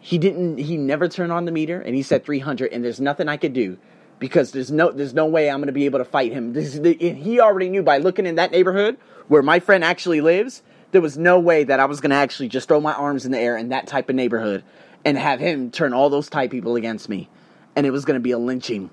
He 0.00 0.16
didn't. 0.16 0.56
He 0.56 0.78
never 0.78 1.08
turned 1.08 1.30
on 1.30 1.44
the 1.44 1.52
meter, 1.52 1.78
and 1.78 1.94
he 1.94 2.02
said 2.02 2.24
300. 2.24 2.72
And 2.72 2.82
there's 2.82 3.00
nothing 3.00 3.28
I 3.28 3.36
could 3.36 3.52
do 3.52 3.76
because 4.18 4.52
there's 4.52 4.70
no 4.70 4.90
there's 4.90 5.12
no 5.12 5.26
way 5.26 5.50
I'm 5.50 5.58
going 5.58 5.66
to 5.66 5.72
be 5.72 5.84
able 5.84 5.98
to 5.98 6.06
fight 6.06 6.32
him. 6.32 6.54
The, 6.54 6.94
he 6.94 7.38
already 7.38 7.68
knew 7.68 7.82
by 7.82 7.98
looking 7.98 8.24
in 8.24 8.36
that 8.36 8.50
neighborhood 8.50 8.96
where 9.28 9.42
my 9.42 9.60
friend 9.60 9.84
actually 9.84 10.22
lives. 10.22 10.62
There 10.92 11.00
was 11.00 11.16
no 11.16 11.38
way 11.38 11.64
that 11.64 11.78
I 11.78 11.84
was 11.84 12.00
going 12.00 12.10
to 12.10 12.16
actually 12.16 12.48
just 12.48 12.66
throw 12.66 12.80
my 12.80 12.92
arms 12.94 13.24
in 13.24 13.30
the 13.30 13.38
air 13.38 13.56
in 13.56 13.68
that 13.68 13.86
type 13.86 14.08
of 14.08 14.16
neighborhood 14.16 14.64
and 15.04 15.16
have 15.16 15.38
him 15.38 15.70
turn 15.70 15.92
all 15.92 16.10
those 16.10 16.28
Thai 16.28 16.48
people 16.48 16.76
against 16.76 17.08
me, 17.08 17.28
and 17.76 17.86
it 17.86 17.90
was 17.90 18.04
going 18.04 18.14
to 18.14 18.20
be 18.20 18.32
a 18.32 18.38
lynching. 18.38 18.90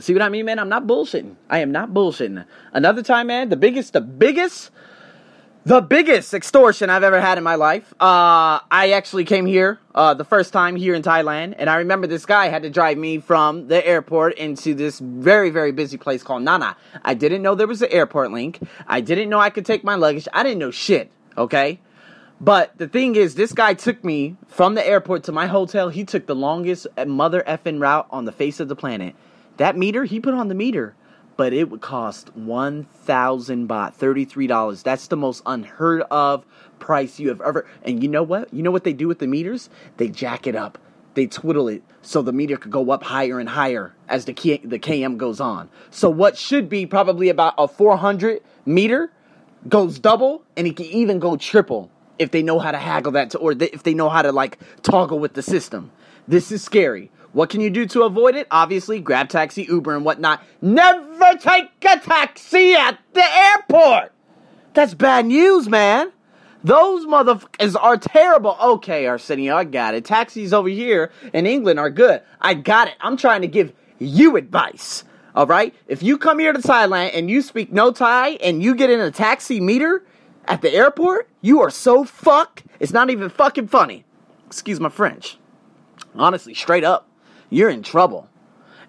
See 0.00 0.12
what 0.12 0.22
I 0.22 0.28
mean, 0.28 0.46
man? 0.46 0.58
I'm 0.58 0.68
not 0.68 0.86
bullshitting. 0.86 1.36
I 1.48 1.58
am 1.58 1.72
not 1.72 1.90
bullshitting. 1.90 2.44
Another 2.72 3.02
time, 3.02 3.28
man, 3.28 3.48
the 3.48 3.56
biggest, 3.56 3.92
the 3.92 4.00
biggest 4.00 4.70
the 5.64 5.82
biggest 5.82 6.32
extortion 6.32 6.88
I've 6.88 7.02
ever 7.02 7.20
had 7.20 7.36
in 7.36 7.44
my 7.44 7.54
life. 7.54 7.92
Uh, 8.00 8.60
I 8.70 8.92
actually 8.94 9.24
came 9.24 9.44
here 9.44 9.78
uh, 9.94 10.14
the 10.14 10.24
first 10.24 10.54
time 10.54 10.74
here 10.74 10.94
in 10.94 11.02
Thailand, 11.02 11.54
and 11.58 11.68
I 11.68 11.76
remember 11.76 12.06
this 12.06 12.24
guy 12.24 12.48
had 12.48 12.62
to 12.62 12.70
drive 12.70 12.96
me 12.96 13.18
from 13.18 13.68
the 13.68 13.86
airport 13.86 14.38
into 14.38 14.74
this 14.74 14.98
very, 14.98 15.50
very 15.50 15.70
busy 15.70 15.98
place 15.98 16.22
called 16.22 16.42
Nana. 16.44 16.76
I 17.04 17.12
didn't 17.12 17.42
know 17.42 17.54
there 17.54 17.66
was 17.66 17.82
an 17.82 17.92
airport 17.92 18.32
link. 18.32 18.58
I 18.86 19.02
didn't 19.02 19.28
know 19.28 19.38
I 19.38 19.50
could 19.50 19.66
take 19.66 19.84
my 19.84 19.96
luggage. 19.96 20.26
I 20.32 20.42
didn't 20.42 20.60
know 20.60 20.70
shit, 20.70 21.12
okay? 21.36 21.78
But 22.40 22.78
the 22.78 22.88
thing 22.88 23.16
is, 23.16 23.34
this 23.34 23.52
guy 23.52 23.74
took 23.74 24.02
me 24.02 24.36
from 24.48 24.74
the 24.74 24.86
airport 24.86 25.24
to 25.24 25.32
my 25.32 25.46
hotel. 25.46 25.90
He 25.90 26.04
took 26.04 26.26
the 26.26 26.34
longest 26.34 26.86
mother 27.06 27.44
effing 27.46 27.82
route 27.82 28.06
on 28.10 28.24
the 28.24 28.32
face 28.32 28.60
of 28.60 28.68
the 28.68 28.76
planet. 28.76 29.14
That 29.60 29.76
meter, 29.76 30.04
he 30.04 30.20
put 30.20 30.32
on 30.32 30.48
the 30.48 30.54
meter 30.54 30.94
but 31.40 31.54
it 31.54 31.70
would 31.70 31.80
cost 31.80 32.36
1000 32.36 33.66
baht, 33.66 33.96
$33. 33.96 34.82
That's 34.82 35.06
the 35.06 35.16
most 35.16 35.42
unheard 35.46 36.02
of 36.10 36.44
price 36.78 37.18
you 37.18 37.30
have 37.30 37.40
ever. 37.40 37.66
And 37.82 38.02
you 38.02 38.10
know 38.10 38.22
what? 38.22 38.52
You 38.52 38.62
know 38.62 38.70
what 38.70 38.84
they 38.84 38.92
do 38.92 39.08
with 39.08 39.20
the 39.20 39.26
meters? 39.26 39.70
They 39.96 40.08
jack 40.08 40.46
it 40.46 40.54
up. 40.54 40.76
They 41.14 41.26
twiddle 41.26 41.66
it 41.68 41.82
so 42.02 42.20
the 42.20 42.30
meter 42.30 42.58
could 42.58 42.70
go 42.70 42.90
up 42.90 43.02
higher 43.02 43.40
and 43.40 43.48
higher 43.48 43.94
as 44.06 44.26
the 44.26 44.34
K- 44.34 44.60
the 44.62 44.78
KM 44.78 45.16
goes 45.16 45.40
on. 45.40 45.70
So 45.90 46.10
what 46.10 46.36
should 46.36 46.68
be 46.68 46.84
probably 46.84 47.30
about 47.30 47.54
a 47.56 47.66
400 47.66 48.42
meter 48.66 49.10
goes 49.66 49.98
double 49.98 50.44
and 50.58 50.66
it 50.66 50.76
can 50.76 50.84
even 50.84 51.18
go 51.20 51.38
triple 51.38 51.90
if 52.18 52.32
they 52.32 52.42
know 52.42 52.58
how 52.58 52.70
to 52.70 52.78
haggle 52.78 53.12
that 53.12 53.30
to, 53.30 53.38
or 53.38 53.52
if 53.52 53.82
they 53.82 53.94
know 53.94 54.10
how 54.10 54.20
to 54.20 54.30
like 54.30 54.58
toggle 54.82 55.18
with 55.18 55.32
the 55.32 55.42
system. 55.42 55.90
This 56.28 56.52
is 56.52 56.62
scary. 56.62 57.10
What 57.32 57.48
can 57.50 57.60
you 57.60 57.70
do 57.70 57.86
to 57.86 58.02
avoid 58.02 58.34
it? 58.34 58.46
Obviously, 58.50 58.98
grab 58.98 59.28
taxi, 59.28 59.62
Uber, 59.64 59.94
and 59.94 60.04
whatnot. 60.04 60.42
Never 60.60 61.36
take 61.38 61.70
a 61.84 61.98
taxi 61.98 62.74
at 62.74 62.98
the 63.12 63.24
airport! 63.24 64.12
That's 64.74 64.94
bad 64.94 65.26
news, 65.26 65.68
man. 65.68 66.12
Those 66.62 67.06
motherfuckers 67.06 67.76
are 67.80 67.96
terrible. 67.96 68.56
Okay, 68.60 69.06
Arsenio, 69.06 69.56
I 69.56 69.64
got 69.64 69.94
it. 69.94 70.04
Taxis 70.04 70.52
over 70.52 70.68
here 70.68 71.10
in 71.32 71.46
England 71.46 71.78
are 71.78 71.90
good. 71.90 72.22
I 72.40 72.54
got 72.54 72.88
it. 72.88 72.94
I'm 73.00 73.16
trying 73.16 73.42
to 73.42 73.48
give 73.48 73.72
you 73.98 74.36
advice. 74.36 75.04
All 75.34 75.46
right? 75.46 75.74
If 75.86 76.02
you 76.02 76.18
come 76.18 76.38
here 76.38 76.52
to 76.52 76.58
Thailand 76.58 77.12
and 77.14 77.30
you 77.30 77.42
speak 77.42 77.72
no 77.72 77.92
Thai 77.92 78.30
and 78.42 78.62
you 78.62 78.74
get 78.74 78.90
in 78.90 79.00
a 79.00 79.10
taxi 79.10 79.60
meter 79.60 80.04
at 80.46 80.62
the 80.62 80.72
airport, 80.72 81.28
you 81.40 81.60
are 81.60 81.70
so 81.70 82.04
fucked. 82.04 82.64
It's 82.80 82.92
not 82.92 83.08
even 83.10 83.30
fucking 83.30 83.68
funny. 83.68 84.04
Excuse 84.46 84.80
my 84.80 84.88
French. 84.88 85.38
Honestly, 86.14 86.54
straight 86.54 86.84
up 86.84 87.06
you're 87.50 87.70
in 87.70 87.82
trouble. 87.82 88.28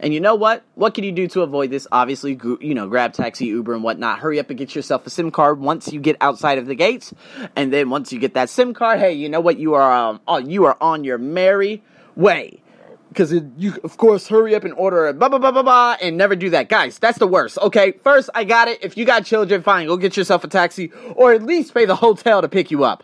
And 0.02 0.16
you 0.16 0.20
know 0.20 0.34
what? 0.34 0.64
What 0.74 0.96
can 0.96 1.04
you 1.04 1.12
do 1.12 1.28
to 1.28 1.42
avoid 1.42 1.70
this? 1.70 1.88
Obviously, 1.92 2.40
you 2.60 2.74
know, 2.74 2.88
grab 2.88 3.14
taxi, 3.14 3.46
Uber, 3.46 3.74
and 3.74 3.84
whatnot. 3.84 4.18
Hurry 4.18 4.40
up 4.40 4.50
and 4.50 4.58
get 4.58 4.74
yourself 4.74 5.06
a 5.06 5.12
SIM 5.12 5.30
card 5.30 5.60
once 5.60 5.94
you 5.94 6.00
get 6.00 6.18
outside 6.22 6.58
of 6.58 6.66
the 6.66 6.74
gates. 6.74 7.14
And 7.56 7.72
then 7.72 7.92
once 7.92 8.12
you 8.12 8.18
get 8.18 8.34
that 8.34 8.50
SIM 8.50 8.74
card, 8.74 9.00
hey, 9.00 9.14
you 9.14 9.30
know 9.30 9.42
what? 9.42 9.60
You 9.60 9.76
are 9.76 9.92
um, 9.92 10.20
oh, 10.28 10.38
you 10.38 10.66
are 10.66 10.76
on 10.82 11.04
your 11.04 11.20
merry 11.20 11.84
way. 12.16 12.64
Because 13.10 13.34
you, 13.58 13.76
of 13.84 13.98
course, 13.98 14.28
hurry 14.28 14.56
up 14.56 14.64
and 14.64 14.74
order 14.74 15.08
a 15.08 15.14
blah 15.14 15.30
blah 15.30 15.38
blah 15.38 15.52
blah 15.52 15.64
blah, 15.64 15.98
and 16.02 16.18
never 16.18 16.36
do 16.36 16.50
that, 16.52 16.70
guys. 16.70 16.98
That's 16.98 17.20
the 17.20 17.28
worst. 17.28 17.58
Okay, 17.60 17.92
first 18.04 18.30
I 18.34 18.46
got 18.46 18.70
it. 18.70 18.80
If 18.82 18.98
you 18.98 19.06
got 19.06 19.26
children, 19.26 19.62
fine, 19.62 19.86
go 19.86 19.98
get 19.98 20.16
yourself 20.16 20.46
a 20.46 20.48
taxi, 20.48 20.92
or 21.16 21.34
at 21.34 21.44
least 21.44 21.74
pay 21.74 21.86
the 21.86 21.98
hotel 21.98 22.42
to 22.42 22.48
pick 22.48 22.72
you 22.72 22.86
up. 22.86 23.04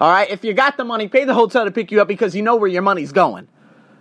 All 0.00 0.12
right, 0.12 0.30
if 0.30 0.44
you 0.44 0.54
got 0.54 0.76
the 0.76 0.84
money, 0.84 1.08
pay 1.08 1.24
the 1.24 1.34
hotel 1.34 1.64
to 1.64 1.72
pick 1.72 1.90
you 1.90 2.00
up 2.00 2.06
because 2.06 2.36
you 2.36 2.42
know 2.42 2.54
where 2.54 2.70
your 2.70 2.82
money's 2.82 3.10
going. 3.10 3.48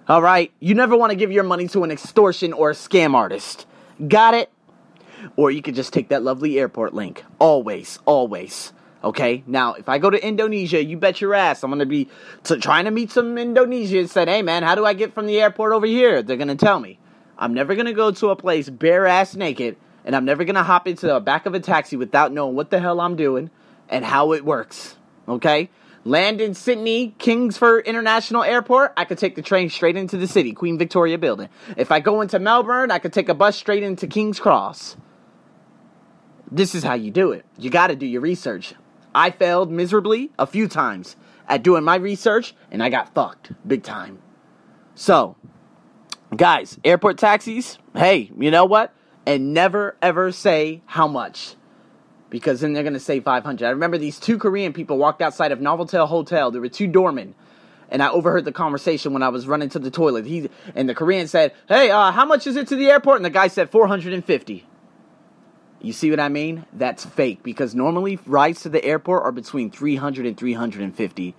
All 0.07 0.21
right? 0.21 0.51
You 0.59 0.73
never 0.75 0.95
want 0.95 1.11
to 1.11 1.15
give 1.15 1.31
your 1.31 1.43
money 1.43 1.67
to 1.69 1.83
an 1.83 1.91
extortion 1.91 2.53
or 2.53 2.71
a 2.71 2.73
scam 2.73 3.13
artist. 3.13 3.65
Got 4.07 4.33
it? 4.35 4.51
or 5.35 5.51
you 5.51 5.61
could 5.61 5.75
just 5.75 5.93
take 5.93 6.09
that 6.09 6.23
lovely 6.23 6.59
airport 6.59 6.93
link. 6.93 7.23
Always, 7.39 7.99
always. 8.05 8.73
Okay, 9.03 9.43
now 9.45 9.73
if 9.73 9.87
I 9.89 9.99
go 9.99 10.09
to 10.09 10.25
Indonesia, 10.25 10.83
you 10.83 10.97
bet 10.97 11.21
your 11.21 11.33
ass 11.33 11.63
I'm 11.63 11.71
gonna 11.71 11.85
be 11.85 12.09
t- 12.43 12.59
trying 12.59 12.85
to 12.85 12.91
meet 12.91 13.11
some 13.11 13.35
Indonesians. 13.35 14.09
Said, 14.09 14.27
hey 14.27 14.41
man, 14.41 14.63
how 14.63 14.75
do 14.75 14.85
I 14.85 14.93
get 14.93 15.13
from 15.13 15.27
the 15.27 15.39
airport 15.39 15.73
over 15.73 15.85
here? 15.85 16.21
They're 16.21 16.37
gonna 16.37 16.55
tell 16.55 16.79
me. 16.79 16.99
I'm 17.37 17.53
never 17.53 17.75
gonna 17.75 17.93
go 17.93 18.11
to 18.11 18.29
a 18.29 18.35
place 18.35 18.69
bare 18.69 19.05
ass 19.05 19.35
naked, 19.35 19.77
and 20.03 20.15
I'm 20.15 20.25
never 20.25 20.43
gonna 20.43 20.63
hop 20.63 20.87
into 20.87 21.07
the 21.07 21.19
back 21.19 21.45
of 21.45 21.53
a 21.53 21.59
taxi 21.59 21.95
without 21.95 22.31
knowing 22.31 22.55
what 22.55 22.71
the 22.71 22.79
hell 22.79 22.99
I'm 22.99 23.15
doing 23.15 23.49
and 23.89 24.03
how 24.03 24.33
it 24.33 24.43
works. 24.43 24.95
Okay, 25.27 25.69
land 26.07 26.41
in 26.41 26.53
Sydney 26.53 27.13
Kingsford 27.19 27.85
International 27.85 28.43
Airport, 28.43 28.93
I 28.95 29.05
could 29.05 29.17
take 29.17 29.35
the 29.35 29.41
train 29.41 29.69
straight 29.69 29.97
into 29.97 30.17
the 30.17 30.27
city, 30.27 30.53
Queen 30.53 30.77
Victoria 30.77 31.17
Building. 31.17 31.49
If 31.75 31.91
I 31.91 31.99
go 31.99 32.21
into 32.21 32.39
Melbourne, 32.39 32.91
I 32.91 32.99
could 32.99 33.13
take 33.13 33.29
a 33.29 33.33
bus 33.33 33.57
straight 33.57 33.83
into 33.83 34.07
King's 34.07 34.39
Cross. 34.39 34.97
This 36.49 36.73
is 36.73 36.83
how 36.83 36.93
you 36.93 37.11
do 37.11 37.31
it. 37.33 37.45
You 37.57 37.69
got 37.69 37.87
to 37.87 37.95
do 37.95 38.05
your 38.05 38.21
research. 38.21 38.73
I 39.13 39.31
failed 39.31 39.69
miserably 39.69 40.31
a 40.39 40.47
few 40.47 40.67
times 40.67 41.17
at 41.47 41.63
doing 41.63 41.83
my 41.83 41.95
research 41.95 42.55
and 42.71 42.81
I 42.81 42.89
got 42.89 43.13
fucked 43.13 43.51
big 43.67 43.83
time. 43.83 44.19
So, 44.95 45.35
guys, 46.35 46.79
airport 46.83 47.17
taxis, 47.17 47.77
hey, 47.95 48.31
you 48.37 48.49
know 48.49 48.65
what? 48.65 48.93
And 49.25 49.53
never 49.53 49.97
ever 50.01 50.31
say 50.31 50.81
how 50.85 51.07
much 51.07 51.55
because 52.29 52.61
then 52.61 52.73
they're 52.73 52.83
going 52.83 52.93
to 52.93 52.99
say 52.99 53.19
500. 53.19 53.65
I 53.65 53.69
remember 53.69 53.97
these 53.97 54.19
two 54.19 54.37
Korean 54.37 54.73
people 54.73 54.97
walked 54.97 55.21
outside 55.21 55.51
of 55.51 55.59
Novotel 55.59 56.07
Hotel. 56.07 56.51
There 56.51 56.61
were 56.61 56.69
two 56.69 56.87
doormen. 56.87 57.35
And 57.89 58.03
I 58.03 58.09
overheard 58.09 58.43
the 58.43 58.51
conversation 58.51 59.13
when 59.13 59.23
I 59.23 59.29
was 59.29 59.47
running 59.47 59.69
to 59.69 59.79
the 59.79 59.89
toilet. 59.89 60.25
He 60.25 60.49
and 60.75 60.89
the 60.89 60.95
Korean 60.95 61.27
said, 61.27 61.53
"Hey, 61.69 61.89
uh, 61.89 62.11
how 62.11 62.25
much 62.25 62.45
is 62.45 62.57
it 62.57 62.67
to 62.67 62.75
the 62.75 62.89
airport?" 62.89 63.15
And 63.15 63.25
the 63.25 63.29
guy 63.29 63.47
said 63.47 63.69
450. 63.69 64.65
You 65.79 65.93
see 65.93 66.09
what 66.09 66.19
I 66.19 66.27
mean? 66.27 66.65
That's 66.73 67.05
fake 67.05 67.43
because 67.43 67.73
normally 67.73 68.19
rides 68.25 68.63
to 68.63 68.69
the 68.69 68.83
airport 68.83 69.23
are 69.23 69.31
between 69.31 69.71
300 69.71 70.25
and 70.25 70.35
350. 70.35 71.35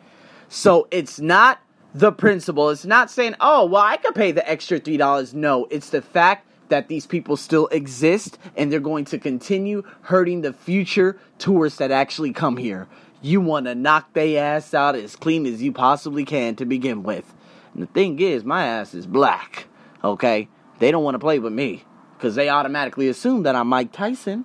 So 0.48 0.88
it's 0.90 1.20
not 1.20 1.60
the 1.94 2.12
principle. 2.12 2.70
It's 2.70 2.86
not 2.86 3.10
saying, 3.10 3.34
"Oh, 3.40 3.66
well, 3.66 3.82
I 3.82 3.98
could 3.98 4.14
pay 4.14 4.32
the 4.32 4.48
extra 4.48 4.80
$3." 4.80 5.34
No, 5.34 5.66
it's 5.70 5.90
the 5.90 6.00
fact 6.00 6.47
that 6.68 6.88
these 6.88 7.06
people 7.06 7.36
still 7.36 7.66
exist 7.68 8.38
and 8.56 8.70
they're 8.70 8.80
going 8.80 9.04
to 9.06 9.18
continue 9.18 9.82
hurting 10.02 10.42
the 10.42 10.52
future 10.52 11.18
tourists 11.38 11.78
that 11.78 11.90
actually 11.90 12.32
come 12.32 12.56
here. 12.56 12.88
You 13.20 13.40
want 13.40 13.66
to 13.66 13.74
knock 13.74 14.12
their 14.12 14.42
ass 14.42 14.74
out 14.74 14.94
as 14.94 15.16
clean 15.16 15.46
as 15.46 15.62
you 15.62 15.72
possibly 15.72 16.24
can 16.24 16.56
to 16.56 16.64
begin 16.64 17.02
with. 17.02 17.34
And 17.74 17.82
the 17.82 17.86
thing 17.86 18.20
is, 18.20 18.44
my 18.44 18.66
ass 18.66 18.94
is 18.94 19.06
black. 19.06 19.66
Okay? 20.04 20.48
They 20.78 20.90
don't 20.90 21.04
want 21.04 21.14
to 21.16 21.20
play 21.20 21.38
with 21.38 21.52
me 21.52 21.84
because 22.16 22.34
they 22.34 22.48
automatically 22.48 23.08
assume 23.08 23.42
that 23.42 23.56
I'm 23.56 23.68
Mike 23.68 23.92
Tyson. 23.92 24.44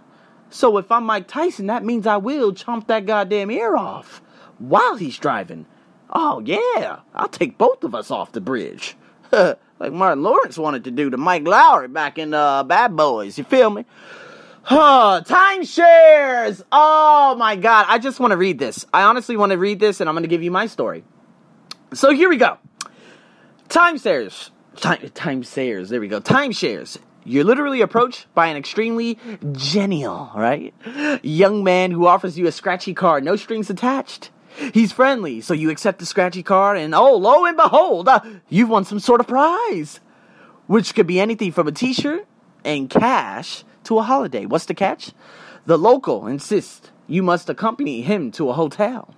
So 0.50 0.78
if 0.78 0.92
I'm 0.92 1.06
Mike 1.06 1.28
Tyson, 1.28 1.68
that 1.68 1.84
means 1.84 2.06
I 2.06 2.18
will 2.18 2.54
chomp 2.54 2.88
that 2.88 3.06
goddamn 3.06 3.52
ear 3.52 3.76
off 3.76 4.22
while 4.60 4.96
he's 4.96 5.18
driving. 5.18 5.66
Oh, 6.12 6.42
yeah, 6.46 7.00
I'll 7.16 7.28
take 7.28 7.58
both 7.58 7.84
of 7.84 7.96
us 7.96 8.12
off 8.12 8.32
the 8.32 8.42
bridge. 8.42 8.96
like 9.80 9.92
Martin 9.92 10.24
Lawrence 10.24 10.58
wanted 10.58 10.84
to 10.86 10.92
do 10.92 11.10
to 11.10 11.18
Mike 11.18 11.44
Lowrey 11.44 11.92
back 11.92 12.18
in 12.18 12.34
uh, 12.34 12.64
Bad 12.64 12.96
Boys. 12.96 13.38
You 13.38 13.44
feel 13.44 13.70
me? 13.70 13.86
Huh, 14.62 15.22
timeshares. 15.26 16.62
Oh 16.72 17.36
my 17.36 17.56
God. 17.56 17.86
I 17.90 18.00
just 18.00 18.20
want 18.20 18.32
to 18.32 18.38
read 18.38 18.60
this. 18.60 18.86
I 18.94 19.04
honestly 19.04 19.36
want 19.36 19.52
to 19.52 19.58
read 19.58 19.80
this 19.80 20.00
and 20.00 20.10
I'm 20.10 20.14
going 20.14 20.24
to 20.24 20.30
give 20.30 20.44
you 20.44 20.52
my 20.52 20.68
story. 20.68 21.04
So 21.94 22.12
here 22.12 22.30
we 22.30 22.38
go. 22.38 22.58
Timeshares. 23.70 24.52
Time, 24.78 25.00
timeshares. 25.00 25.90
There 25.90 26.00
we 26.00 26.08
go. 26.08 26.22
Timeshares. 26.22 26.98
You're 27.26 27.44
literally 27.44 27.82
approached 27.82 28.28
by 28.34 28.48
an 28.48 28.58
extremely 28.58 29.18
genial, 29.54 30.32
right? 30.36 30.74
Young 31.24 31.64
man 31.64 31.92
who 31.92 32.06
offers 32.06 32.38
you 32.38 32.48
a 32.48 32.52
scratchy 32.52 32.94
card, 32.94 33.24
no 33.24 33.36
strings 33.36 33.70
attached. 33.70 34.30
He's 34.74 34.92
friendly, 34.92 35.42
so 35.42 35.54
you 35.54 35.70
accept 35.70 36.00
the 36.00 36.06
scratchy 36.06 36.44
card, 36.44 36.78
and 36.78 36.94
oh, 36.94 37.16
lo 37.16 37.46
and 37.46 37.58
behold, 37.58 38.08
uh, 38.08 38.22
you've 38.50 38.70
won 38.70 38.86
some 38.86 39.00
sort 39.00 39.20
of 39.20 39.28
prize. 39.28 40.00
Which 40.68 40.96
could 40.96 41.08
be 41.08 41.20
anything 41.20 41.52
from 41.52 41.68
a 41.68 41.72
t 41.72 41.94
shirt 41.94 42.26
and 42.64 42.90
cash 42.90 43.64
to 43.86 44.00
a 44.00 44.04
holiday. 44.04 44.46
What's 44.46 44.66
the 44.66 44.74
catch? 44.74 45.12
The 45.66 45.78
local 45.78 46.28
insists 46.28 46.92
you 47.08 47.24
must 47.24 47.50
accompany 47.50 48.02
him 48.02 48.32
to 48.34 48.50
a 48.50 48.54
hotel 48.54 49.14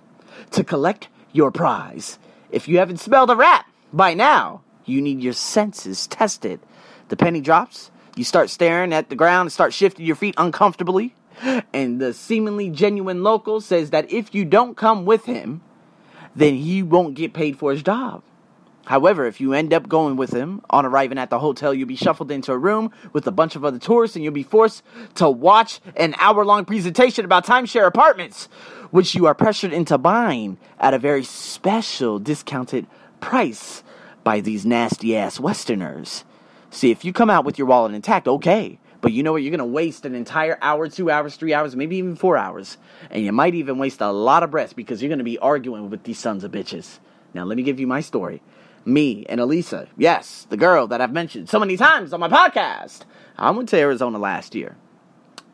to 0.50 0.64
collect 0.64 1.08
your 1.32 1.50
prize. 1.50 2.18
If 2.50 2.68
you 2.68 2.78
haven't 2.78 3.00
smelled 3.00 3.30
a 3.30 3.36
rat 3.36 3.66
by 3.92 4.14
now, 4.14 4.62
you 4.84 5.02
need 5.02 5.20
your 5.20 5.32
senses 5.32 6.06
tested. 6.06 6.60
The 7.08 7.16
penny 7.16 7.40
drops, 7.40 7.90
you 8.16 8.24
start 8.24 8.50
staring 8.50 8.92
at 8.92 9.08
the 9.08 9.16
ground 9.16 9.46
and 9.46 9.52
start 9.52 9.72
shifting 9.72 10.06
your 10.06 10.16
feet 10.16 10.34
uncomfortably. 10.38 11.14
And 11.72 12.00
the 12.00 12.12
seemingly 12.12 12.70
genuine 12.70 13.22
local 13.22 13.60
says 13.60 13.90
that 13.90 14.10
if 14.10 14.34
you 14.34 14.44
don't 14.44 14.76
come 14.76 15.04
with 15.04 15.24
him, 15.26 15.60
then 16.34 16.54
he 16.54 16.82
won't 16.82 17.14
get 17.14 17.32
paid 17.32 17.58
for 17.58 17.72
his 17.72 17.82
job. 17.82 18.22
However, 18.86 19.26
if 19.26 19.40
you 19.40 19.52
end 19.52 19.74
up 19.74 19.88
going 19.88 20.16
with 20.16 20.32
him, 20.32 20.62
on 20.70 20.86
arriving 20.86 21.18
at 21.18 21.28
the 21.28 21.40
hotel, 21.40 21.74
you'll 21.74 21.88
be 21.88 21.96
shuffled 21.96 22.30
into 22.30 22.52
a 22.52 22.58
room 22.58 22.92
with 23.12 23.26
a 23.26 23.32
bunch 23.32 23.56
of 23.56 23.64
other 23.64 23.80
tourists 23.80 24.14
and 24.14 24.24
you'll 24.24 24.32
be 24.32 24.44
forced 24.44 24.84
to 25.16 25.28
watch 25.28 25.80
an 25.96 26.14
hour 26.18 26.44
long 26.44 26.64
presentation 26.64 27.24
about 27.24 27.44
timeshare 27.44 27.86
apartments, 27.86 28.46
which 28.92 29.16
you 29.16 29.26
are 29.26 29.34
pressured 29.34 29.72
into 29.72 29.98
buying 29.98 30.56
at 30.78 30.94
a 30.94 31.00
very 31.00 31.24
special 31.24 32.20
discounted 32.20 32.86
price 33.20 33.82
by 34.22 34.40
these 34.40 34.64
nasty 34.64 35.16
ass 35.16 35.40
Westerners. 35.40 36.24
See, 36.70 36.92
if 36.92 37.04
you 37.04 37.12
come 37.12 37.30
out 37.30 37.44
with 37.44 37.58
your 37.58 37.66
wallet 37.66 37.92
intact, 37.92 38.28
okay. 38.28 38.78
But 39.00 39.12
you 39.12 39.22
know 39.22 39.32
what? 39.32 39.42
You're 39.42 39.50
going 39.50 39.58
to 39.58 39.64
waste 39.64 40.04
an 40.04 40.14
entire 40.14 40.58
hour, 40.62 40.88
two 40.88 41.10
hours, 41.10 41.36
three 41.36 41.52
hours, 41.54 41.76
maybe 41.76 41.96
even 41.96 42.16
four 42.16 42.36
hours. 42.36 42.78
And 43.10 43.24
you 43.24 43.32
might 43.32 43.54
even 43.54 43.78
waste 43.78 44.00
a 44.00 44.10
lot 44.10 44.42
of 44.42 44.50
breath 44.50 44.74
because 44.74 45.02
you're 45.02 45.08
going 45.08 45.18
to 45.18 45.24
be 45.24 45.38
arguing 45.38 45.90
with 45.90 46.04
these 46.04 46.18
sons 46.18 46.44
of 46.44 46.52
bitches. 46.52 46.98
Now, 47.34 47.44
let 47.44 47.56
me 47.56 47.62
give 47.62 47.78
you 47.78 47.86
my 47.86 48.00
story. 48.00 48.42
Me 48.84 49.26
and 49.28 49.40
Elisa, 49.40 49.88
yes, 49.96 50.46
the 50.48 50.56
girl 50.56 50.86
that 50.86 51.00
I've 51.00 51.12
mentioned 51.12 51.48
so 51.48 51.58
many 51.58 51.76
times 51.76 52.12
on 52.12 52.20
my 52.20 52.28
podcast. 52.28 53.02
I 53.36 53.50
went 53.50 53.68
to 53.70 53.78
Arizona 53.78 54.18
last 54.18 54.54
year. 54.54 54.76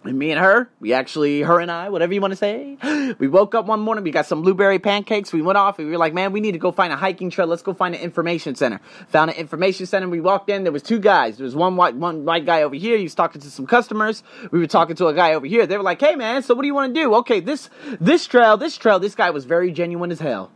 And 0.05 0.19
me 0.19 0.33
and 0.33 0.41
her, 0.41 0.69
we 0.81 0.93
actually, 0.95 1.43
her 1.43 1.61
and 1.61 1.71
I, 1.71 1.89
whatever 1.89 2.13
you 2.13 2.21
want 2.21 2.33
to 2.33 2.37
say, 2.37 2.77
we 3.21 3.29
woke 3.29 3.55
up 3.55 3.67
one 3.67 3.79
morning, 3.79 4.03
we 4.03 4.11
got 4.11 4.27
some 4.27 4.43
blueberry 4.43 4.81
pancakes, 4.81 5.33
we 5.33 5.43
went 5.43 5.57
off, 5.57 5.79
and 5.79 5.87
we 5.87 5.93
were 5.93 5.99
like, 5.99 6.13
man, 6.13 6.33
we 6.33 6.41
need 6.41 6.53
to 6.53 6.59
go 6.59 6.73
find 6.73 6.93
a 6.93 6.97
hiking 6.97 7.31
trail, 7.31 7.47
let's 7.47 7.63
go 7.63 7.73
find 7.73 7.95
an 7.95 8.01
information 8.01 8.57
center. 8.57 8.81
Found 9.09 9.31
an 9.31 9.37
information 9.37 9.87
center, 9.87 10.09
we 10.09 10.21
walked 10.21 10.51
in, 10.51 10.65
there 10.65 10.73
was 10.73 10.83
two 10.83 10.99
guys, 10.99 11.37
there 11.37 11.45
was 11.45 11.55
one 11.55 11.77
white, 11.77 11.95
one 11.95 12.25
white 12.25 12.45
guy 12.45 12.63
over 12.65 12.75
here, 12.75 12.97
he 12.97 13.05
was 13.05 13.15
talking 13.15 13.41
to 13.43 13.51
some 13.51 13.65
customers, 13.65 14.25
we 14.51 14.59
were 14.59 14.67
talking 14.67 14.97
to 14.97 15.07
a 15.07 15.15
guy 15.15 15.35
over 15.35 15.47
here, 15.47 15.67
they 15.67 15.77
were 15.77 15.85
like, 15.85 16.01
hey 16.01 16.17
man, 16.17 16.43
so 16.43 16.55
what 16.55 16.63
do 16.63 16.67
you 16.67 16.75
want 16.75 16.93
to 16.93 17.01
do? 17.01 17.15
Okay, 17.17 17.39
this, 17.39 17.71
this 18.01 18.27
trail, 18.27 18.57
this 18.57 18.77
trail, 18.77 18.99
this 18.99 19.15
guy 19.15 19.31
was 19.31 19.45
very 19.45 19.71
genuine 19.71 20.11
as 20.11 20.19
hell. 20.19 20.51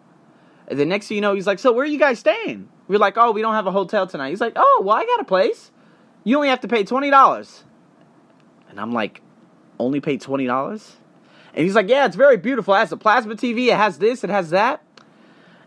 And 0.66 0.76
the 0.76 0.86
next 0.86 1.06
thing 1.06 1.16
you 1.16 1.20
know, 1.20 1.34
he's 1.34 1.46
like, 1.46 1.60
so 1.60 1.72
where 1.72 1.84
are 1.84 1.88
you 1.88 2.00
guys 2.00 2.18
staying? 2.18 2.68
We 2.88 2.96
are 2.96 2.98
like, 2.98 3.16
oh, 3.16 3.30
we 3.30 3.42
don't 3.42 3.54
have 3.54 3.68
a 3.68 3.72
hotel 3.72 4.08
tonight. 4.08 4.30
He's 4.30 4.40
like, 4.40 4.54
oh, 4.56 4.82
well, 4.84 4.96
I 4.96 5.04
got 5.04 5.20
a 5.20 5.24
place. 5.24 5.70
You 6.24 6.34
only 6.34 6.48
have 6.48 6.60
to 6.62 6.68
pay 6.68 6.82
$20. 6.82 7.62
And 8.68 8.80
I'm 8.80 8.92
like, 8.92 9.22
only 9.78 10.00
pay 10.00 10.18
$20? 10.18 10.90
And 11.54 11.64
he's 11.64 11.74
like, 11.74 11.88
yeah, 11.88 12.06
it's 12.06 12.16
very 12.16 12.36
beautiful. 12.36 12.74
It 12.74 12.78
has 12.78 12.92
a 12.92 12.96
plasma 12.96 13.34
TV. 13.34 13.68
It 13.68 13.76
has 13.76 13.98
this. 13.98 14.22
It 14.24 14.30
has 14.30 14.50
that. 14.50 14.82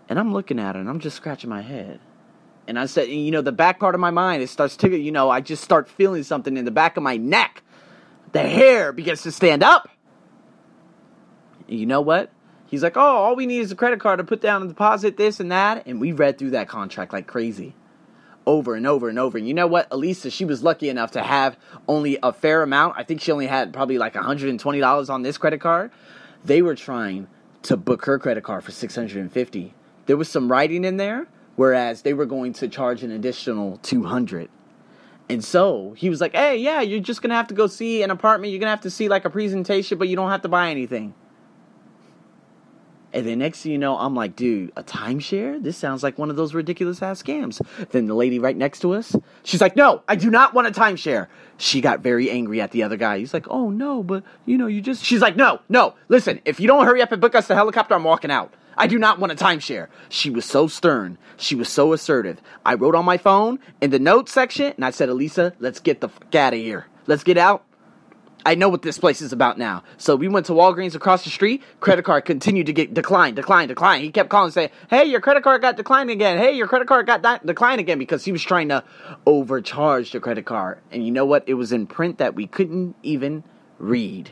And 0.08 0.20
I'm 0.20 0.34
looking 0.34 0.60
at 0.60 0.76
it 0.76 0.80
and 0.80 0.90
I'm 0.90 1.00
just 1.00 1.18
scratching 1.18 1.50
my 1.50 1.62
head. 1.62 2.00
And 2.68 2.78
I 2.78 2.86
said, 2.86 3.10
you 3.10 3.32
know, 3.32 3.42
the 3.42 3.52
back 3.52 3.80
part 3.80 3.96
of 3.96 4.02
my 4.02 4.12
mind, 4.12 4.44
it 4.44 4.50
starts 4.50 4.78
to, 4.78 4.96
you 4.96 5.12
know, 5.12 5.30
I 5.30 5.42
just 5.42 5.64
start 5.64 5.90
feeling 5.90 6.22
something 6.24 6.56
in 6.56 6.66
the 6.66 6.72
back 6.72 6.98
of 6.98 7.04
my 7.04 7.18
neck. 7.18 7.64
The 8.32 8.42
hair 8.42 8.92
begins 8.92 9.24
to 9.24 9.32
stand 9.32 9.64
up. 9.64 9.90
And 11.68 11.80
you 11.80 11.88
know 11.88 12.02
what? 12.02 12.32
He's 12.68 12.84
like, 12.84 12.96
oh, 12.96 13.02
all 13.02 13.36
we 13.36 13.48
need 13.48 13.62
is 13.62 13.72
a 13.72 13.76
credit 13.76 14.00
card 14.00 14.20
to 14.20 14.24
put 14.24 14.42
down 14.42 14.62
a 14.62 14.68
deposit, 14.68 15.18
this 15.18 15.40
and 15.40 15.52
that. 15.52 15.88
And 15.88 16.00
we 16.00 16.12
read 16.12 16.38
through 16.38 16.52
that 16.52 16.68
contract 16.68 17.12
like 17.12 17.26
crazy 17.26 17.74
over 18.50 18.74
and 18.74 18.88
over 18.88 19.10
and 19.10 19.20
over. 19.20 19.38
And 19.38 19.48
you 19.48 19.54
know 19.54 19.68
what? 19.68 19.88
Elisa, 19.92 20.32
she 20.32 20.44
was 20.44 20.64
lucky 20.64 20.90
enough 20.90 21.12
to 21.12 21.22
have 21.22 21.56
only 21.88 22.18
a 22.24 22.34
fair 22.34 22.64
amount. 22.64 22.96
I 22.98 23.04
think 23.04 23.22
she 23.22 23.32
only 23.32 23.46
had 23.46 23.72
probably 23.72 24.00
like 24.00 24.16
$120 24.16 25.10
on 25.10 25.22
this 25.22 25.38
credit 25.38 25.62
card. 25.62 25.92
They 26.44 26.64
were 26.64 26.74
trying 26.74 27.28
to 27.64 27.78
book 27.78 28.06
her 28.06 28.18
credit 28.18 28.44
card 28.44 28.64
for 28.64 28.72
650. 28.72 29.76
There 30.08 30.18
was 30.18 30.30
some 30.30 30.52
writing 30.52 30.84
in 30.84 30.98
there, 30.98 31.28
whereas 31.58 32.02
they 32.02 32.16
were 32.16 32.26
going 32.26 32.54
to 32.54 32.68
charge 32.68 33.04
an 33.04 33.12
additional 33.12 33.78
200. 33.84 34.50
And 35.30 35.46
so 35.46 35.94
he 35.96 36.10
was 36.10 36.20
like, 36.20 36.34
"Hey, 36.34 36.58
yeah, 36.58 36.82
you're 36.82 37.02
just 37.02 37.22
going 37.22 37.30
to 37.30 37.36
have 37.36 37.50
to 37.50 37.54
go 37.54 37.68
see 37.68 38.02
an 38.02 38.10
apartment. 38.10 38.52
You're 38.52 38.60
going 38.60 38.66
to 38.66 38.72
have 38.72 38.82
to 38.82 38.90
see 38.90 39.10
like 39.10 39.26
a 39.26 39.30
presentation, 39.30 40.00
but 40.00 40.08
you 40.08 40.16
don't 40.16 40.32
have 40.32 40.42
to 40.42 40.50
buy 40.50 40.72
anything." 40.72 41.14
And 43.12 43.26
then 43.26 43.40
next 43.40 43.62
thing 43.62 43.72
you 43.72 43.78
know, 43.78 43.98
I'm 43.98 44.16
like, 44.16 44.36
dude, 44.36 44.72
a 44.76 44.84
timeshare? 44.84 45.62
This 45.62 45.78
sounds 45.78 46.04
like 46.04 46.18
one 46.18 46.30
of 46.30 46.36
those 46.36 46.54
ridiculous 46.54 47.02
ass 47.02 47.24
scams. 47.24 47.62
Then 47.90 48.06
the 48.06 48.14
lady 48.14 48.40
right 48.40 48.56
next 48.56 48.80
to 48.82 48.94
us, 48.94 49.16
she's 49.44 49.62
like, 49.62 49.76
no, 49.76 50.04
I 50.08 50.16
do 50.16 50.30
not 50.30 50.54
want 50.54 50.68
a 50.68 50.72
timeshare. 50.72 51.28
She 51.58 51.82
got 51.82 52.02
very 52.02 52.30
angry 52.30 52.62
at 52.62 52.72
the 52.72 52.84
other 52.84 52.98
guy. 52.98 53.18
He's 53.18 53.34
like, 53.34 53.48
oh 53.50 53.70
no, 53.70 54.04
but 54.04 54.24
you 54.46 54.58
know, 54.58 54.68
you 54.68 54.82
just. 54.82 55.04
She's 55.04 55.22
like, 55.22 55.36
no, 55.36 55.60
no, 55.70 55.96
listen, 56.08 56.40
if 56.46 56.60
you 56.60 56.68
don't 56.68 56.86
hurry 56.86 57.02
up 57.02 57.12
and 57.12 57.20
book 57.22 57.36
us 57.36 57.48
the 57.48 57.56
helicopter, 57.56 57.96
I'm 57.96 58.04
walking 58.04 58.32
out. 58.32 58.54
I 58.78 58.88
do 58.88 58.98
not 58.98 59.20
want 59.20 59.34
a 59.34 59.36
timeshare. 59.36 59.88
She 60.08 60.30
was 60.30 60.46
so 60.46 60.68
stern. 60.68 61.18
She 61.36 61.54
was 61.54 61.68
so 61.68 61.92
assertive. 61.92 62.42
I 62.66 62.76
wrote 62.76 62.96
on 62.96 63.04
my 63.04 63.18
phone 63.18 63.60
in 63.82 63.90
the 63.90 64.00
notes 64.00 64.32
section 64.32 64.72
and 64.74 64.86
I 64.86 64.92
said, 64.92 65.10
Elisa, 65.10 65.54
let's 65.60 65.80
get 65.80 66.00
the 66.00 66.08
fuck 66.08 66.34
out 66.36 66.54
of 66.54 66.60
here. 66.60 66.86
Let's 67.06 67.26
get 67.26 67.38
out. 67.38 67.66
I 68.46 68.56
know 68.56 68.70
what 68.70 68.82
this 68.82 68.98
place 68.98 69.22
is 69.22 69.34
about 69.34 69.58
now. 69.58 69.84
So 69.98 70.16
we 70.16 70.28
went 70.28 70.46
to 70.46 70.54
Walgreens 70.54 70.96
across 70.96 71.24
the 71.24 71.30
street. 71.30 71.62
Credit 71.82 72.04
card 72.04 72.26
continued 72.26 72.68
to 72.68 72.74
get 72.74 72.94
declined, 72.94 73.36
declined, 73.36 73.68
declined. 73.68 74.04
He 74.04 74.12
kept 74.12 74.30
calling 74.30 74.52
saying, 74.52 74.70
Hey, 74.90 75.06
your 75.06 75.20
credit 75.20 75.44
card 75.44 75.62
got 75.62 75.76
declined 75.76 76.10
again. 76.10 76.38
Hey, 76.38 76.54
your 76.54 76.68
credit 76.68 76.88
card 76.88 77.06
got 77.06 77.22
di- 77.22 77.40
declined 77.44 77.82
again 77.82 78.00
because 78.00 78.24
he 78.24 78.32
was 78.32 78.42
trying 78.42 78.70
to 78.70 78.84
overcharge 79.26 80.12
the 80.12 80.20
credit 80.20 80.46
card. 80.46 80.80
And 80.92 81.06
you 81.06 81.12
know 81.12 81.26
what? 81.26 81.44
It 81.48 81.56
was 81.56 81.72
in 81.74 81.86
print 81.86 82.20
that 82.20 82.34
we 82.34 82.48
couldn't 82.48 82.96
even 83.04 83.44
read. 83.78 84.32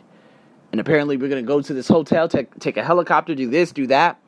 And 0.72 0.80
apparently 0.80 1.18
we're 1.18 1.30
to 1.30 1.42
go 1.42 1.62
to 1.62 1.74
this 1.74 1.88
hotel, 1.88 2.28
take, 2.28 2.58
take 2.60 2.78
a 2.78 2.84
helicopter, 2.84 3.36
do 3.36 3.50
this, 3.50 3.72
do 3.72 3.88
that. 3.88 4.20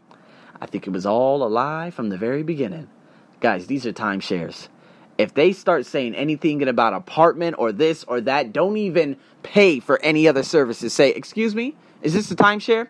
I 0.61 0.65
think 0.65 0.87
it 0.87 0.91
was 0.91 1.05
all 1.05 1.43
a 1.43 1.47
lie 1.47 1.89
from 1.89 2.09
the 2.09 2.17
very 2.17 2.43
beginning. 2.43 2.89
Guys, 3.39 3.67
these 3.67 3.85
are 3.85 3.93
timeshares. 3.93 4.67
If 5.19 5.33
they 5.33 5.51
start 5.51 5.85
saying 5.85 6.15
anything 6.15 6.65
about 6.65 6.93
apartment 6.93 7.57
or 7.59 7.73
this 7.73 8.05
or 8.05 8.21
that, 8.21 8.53
don't 8.53 8.77
even 8.77 9.17
pay 9.43 9.81
for 9.81 10.01
any 10.01 10.29
other 10.29 10.43
services. 10.43 10.93
Say, 10.93 11.09
excuse 11.09 11.53
me, 11.53 11.75
is 12.01 12.13
this 12.13 12.31
a 12.31 12.37
timeshare? 12.37 12.87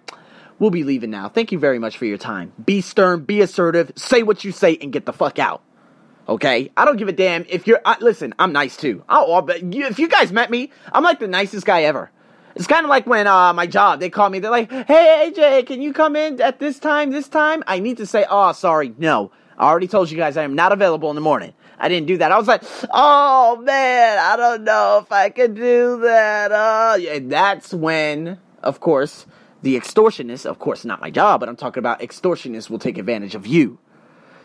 We'll 0.60 0.70
be 0.70 0.84
leaving 0.84 1.10
now. 1.10 1.28
Thank 1.28 1.52
you 1.52 1.58
very 1.58 1.80
much 1.80 1.98
for 1.98 2.06
your 2.06 2.20
time. 2.20 2.54
Be 2.64 2.82
stern, 2.82 3.22
be 3.22 3.42
assertive, 3.42 3.94
say 3.96 4.22
what 4.22 4.44
you 4.44 4.52
say, 4.52 4.78
and 4.80 4.94
get 4.94 5.08
the 5.08 5.12
fuck 5.12 5.40
out. 5.40 5.64
Okay, 6.28 6.72
I 6.78 6.86
don't 6.86 6.98
give 6.98 7.08
a 7.08 7.14
damn 7.14 7.48
if 7.50 7.66
you're. 7.66 7.82
I, 7.84 7.98
listen, 8.00 8.36
I'm 8.38 8.54
nice 8.54 8.78
too. 8.78 9.04
Oh, 9.10 9.42
but 9.42 9.62
if 9.64 9.98
you 9.98 10.08
guys 10.08 10.32
met 10.32 10.52
me, 10.52 10.72
I'm 10.94 11.04
like 11.04 11.18
the 11.18 11.28
nicest 11.28 11.66
guy 11.66 11.82
ever. 11.84 12.12
It's 12.56 12.68
kind 12.68 12.86
of 12.86 12.92
like 12.92 13.08
when 13.08 13.26
uh, 13.26 13.54
my 13.54 13.66
job, 13.66 14.00
they 14.00 14.12
call 14.12 14.30
me, 14.30 14.38
they're 14.38 14.52
like, 14.52 14.70
hey, 14.72 15.32
AJ, 15.34 15.66
can 15.66 15.82
you 15.82 15.94
come 15.94 16.16
in 16.16 16.40
at 16.40 16.60
this 16.60 16.78
time, 16.78 17.10
this 17.10 17.28
time? 17.28 17.64
I 17.66 17.80
need 17.80 17.98
to 17.98 18.06
say, 18.06 18.28
oh, 18.30 18.52
sorry, 18.52 18.94
no. 19.00 19.32
I 19.58 19.66
already 19.68 19.88
told 19.88 20.12
you 20.12 20.18
guys 20.18 20.38
I 20.38 20.44
am 20.44 20.54
not 20.54 20.72
available 20.72 21.10
in 21.10 21.16
the 21.16 21.22
morning. 21.22 21.54
I 21.80 21.88
didn't 21.88 22.08
do 22.08 22.18
that. 22.18 22.32
I 22.32 22.38
was 22.38 22.48
like, 22.48 22.64
oh 22.92 23.62
man, 23.62 24.20
I 24.20 24.36
don't 24.36 24.64
know 24.64 25.00
if 25.02 25.12
I 25.12 25.30
can 25.30 25.54
do 25.54 26.02
that. 26.02 26.52
Uh, 26.52 26.98
and 27.10 27.32
that's 27.32 27.74
when, 27.74 28.40
of 28.62 28.80
course, 28.80 29.26
the 29.62 29.76
extortionist, 29.76 30.46
of 30.46 30.60
course, 30.60 30.86
not 30.86 31.02
my 31.02 31.10
job, 31.10 31.40
but 31.40 31.50
I'm 31.50 31.56
talking 31.56 31.80
about 31.80 32.02
extortionists 32.02 32.70
will 32.70 32.80
take 32.80 32.98
advantage 32.98 33.36
of 33.36 33.48
you. 33.48 33.78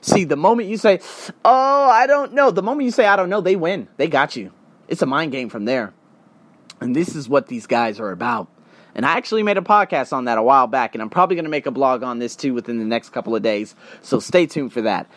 See, 0.00 0.24
the 0.24 0.36
moment 0.36 0.68
you 0.68 0.76
say, 0.76 1.00
oh, 1.44 1.88
I 1.88 2.06
don't 2.06 2.34
know, 2.34 2.50
the 2.50 2.62
moment 2.62 2.84
you 2.84 2.90
say, 2.90 3.06
I 3.06 3.16
don't 3.16 3.30
know, 3.30 3.40
they 3.40 3.56
win. 3.56 3.88
They 3.96 4.06
got 4.06 4.36
you. 4.36 4.52
It's 4.86 5.02
a 5.02 5.06
mind 5.06 5.32
game 5.32 5.48
from 5.48 5.64
there. 5.64 5.94
And 6.80 6.94
this 6.94 7.16
is 7.16 7.28
what 7.28 7.46
these 7.46 7.66
guys 7.66 7.98
are 8.00 8.10
about. 8.10 8.48
And 8.94 9.04
I 9.04 9.16
actually 9.16 9.42
made 9.42 9.56
a 9.56 9.62
podcast 9.62 10.12
on 10.12 10.26
that 10.26 10.38
a 10.38 10.42
while 10.42 10.66
back, 10.66 10.94
and 10.94 11.02
I'm 11.02 11.10
probably 11.10 11.36
going 11.36 11.46
to 11.46 11.50
make 11.50 11.66
a 11.66 11.72
blog 11.72 12.02
on 12.02 12.18
this 12.18 12.36
too 12.36 12.54
within 12.54 12.78
the 12.78 12.84
next 12.84 13.10
couple 13.10 13.34
of 13.34 13.42
days. 13.42 13.74
So 14.02 14.20
stay 14.20 14.46
tuned 14.46 14.72
for 14.72 14.82
that. 14.82 15.08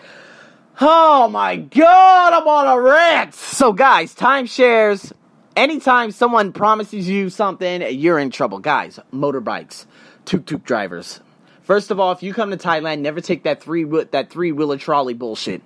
Oh 0.79 1.27
my 1.27 1.55
god, 1.55 2.33
I'm 2.33 2.47
on 2.47 2.67
a 2.67 2.79
rant! 2.79 3.33
So, 3.33 3.73
guys, 3.73 4.13
timeshares, 4.13 5.11
anytime 5.55 6.11
someone 6.11 6.53
promises 6.53 7.09
you 7.09 7.31
something, 7.31 7.81
you're 7.99 8.19
in 8.19 8.29
trouble. 8.29 8.59
Guys, 8.59 8.99
motorbikes, 9.11 9.87
tuk 10.25 10.45
tuk 10.45 10.63
drivers. 10.63 11.19
First 11.63 11.89
of 11.89 11.99
all, 11.99 12.11
if 12.11 12.21
you 12.21 12.31
come 12.31 12.51
to 12.51 12.57
Thailand, 12.57 12.99
never 12.99 13.21
take 13.21 13.41
that 13.41 13.59
three 13.59 13.85
that 14.11 14.29
three 14.29 14.51
wheeler 14.51 14.77
trolley 14.77 15.15
bullshit. 15.15 15.63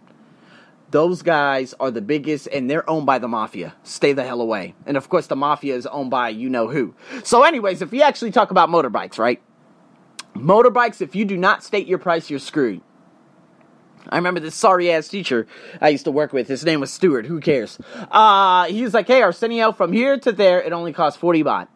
Those 0.91 1.23
guys 1.23 1.73
are 1.81 1.91
the 1.91 2.01
biggest, 2.01 2.47
and 2.47 2.69
they're 2.69 2.89
owned 2.89 3.05
by 3.05 3.19
the 3.19 3.27
mafia. 3.27 3.75
Stay 3.83 4.13
the 4.13 4.23
hell 4.23 4.39
away. 4.39 4.75
And 4.85 4.95
of 4.95 5.09
course, 5.09 5.27
the 5.27 5.35
mafia 5.35 5.75
is 5.75 5.85
owned 5.87 6.09
by 6.09 6.29
you 6.29 6.49
know 6.49 6.69
who. 6.69 6.95
So, 7.25 7.43
anyways, 7.43 7.81
if 7.81 7.91
we 7.91 8.01
actually 8.01 8.31
talk 8.31 8.49
about 8.49 8.69
motorbikes, 8.69 9.19
right? 9.19 9.41
Motorbikes, 10.35 11.01
if 11.01 11.17
you 11.17 11.25
do 11.25 11.35
not 11.35 11.65
state 11.65 11.85
your 11.85 11.97
price, 11.97 12.29
you're 12.29 12.39
screwed. 12.39 12.81
I 14.10 14.15
remember 14.17 14.39
this 14.39 14.55
sorry 14.55 14.91
ass 14.91 15.08
teacher 15.08 15.48
I 15.79 15.89
used 15.89 16.05
to 16.05 16.12
work 16.12 16.34
with. 16.34 16.48
His 16.48 16.65
name 16.65 16.79
was 16.79 16.91
Stewart. 16.91 17.25
Who 17.25 17.39
cares? 17.39 17.79
Uh, 18.10 18.65
he 18.65 18.84
was 18.84 18.93
like, 18.93 19.08
hey, 19.08 19.22
Arsenio, 19.22 19.72
from 19.72 19.93
here 19.93 20.17
to 20.20 20.31
there, 20.31 20.62
it 20.62 20.74
only 20.74 20.93
costs 20.93 21.20
40 21.20 21.43
baht. 21.43 21.67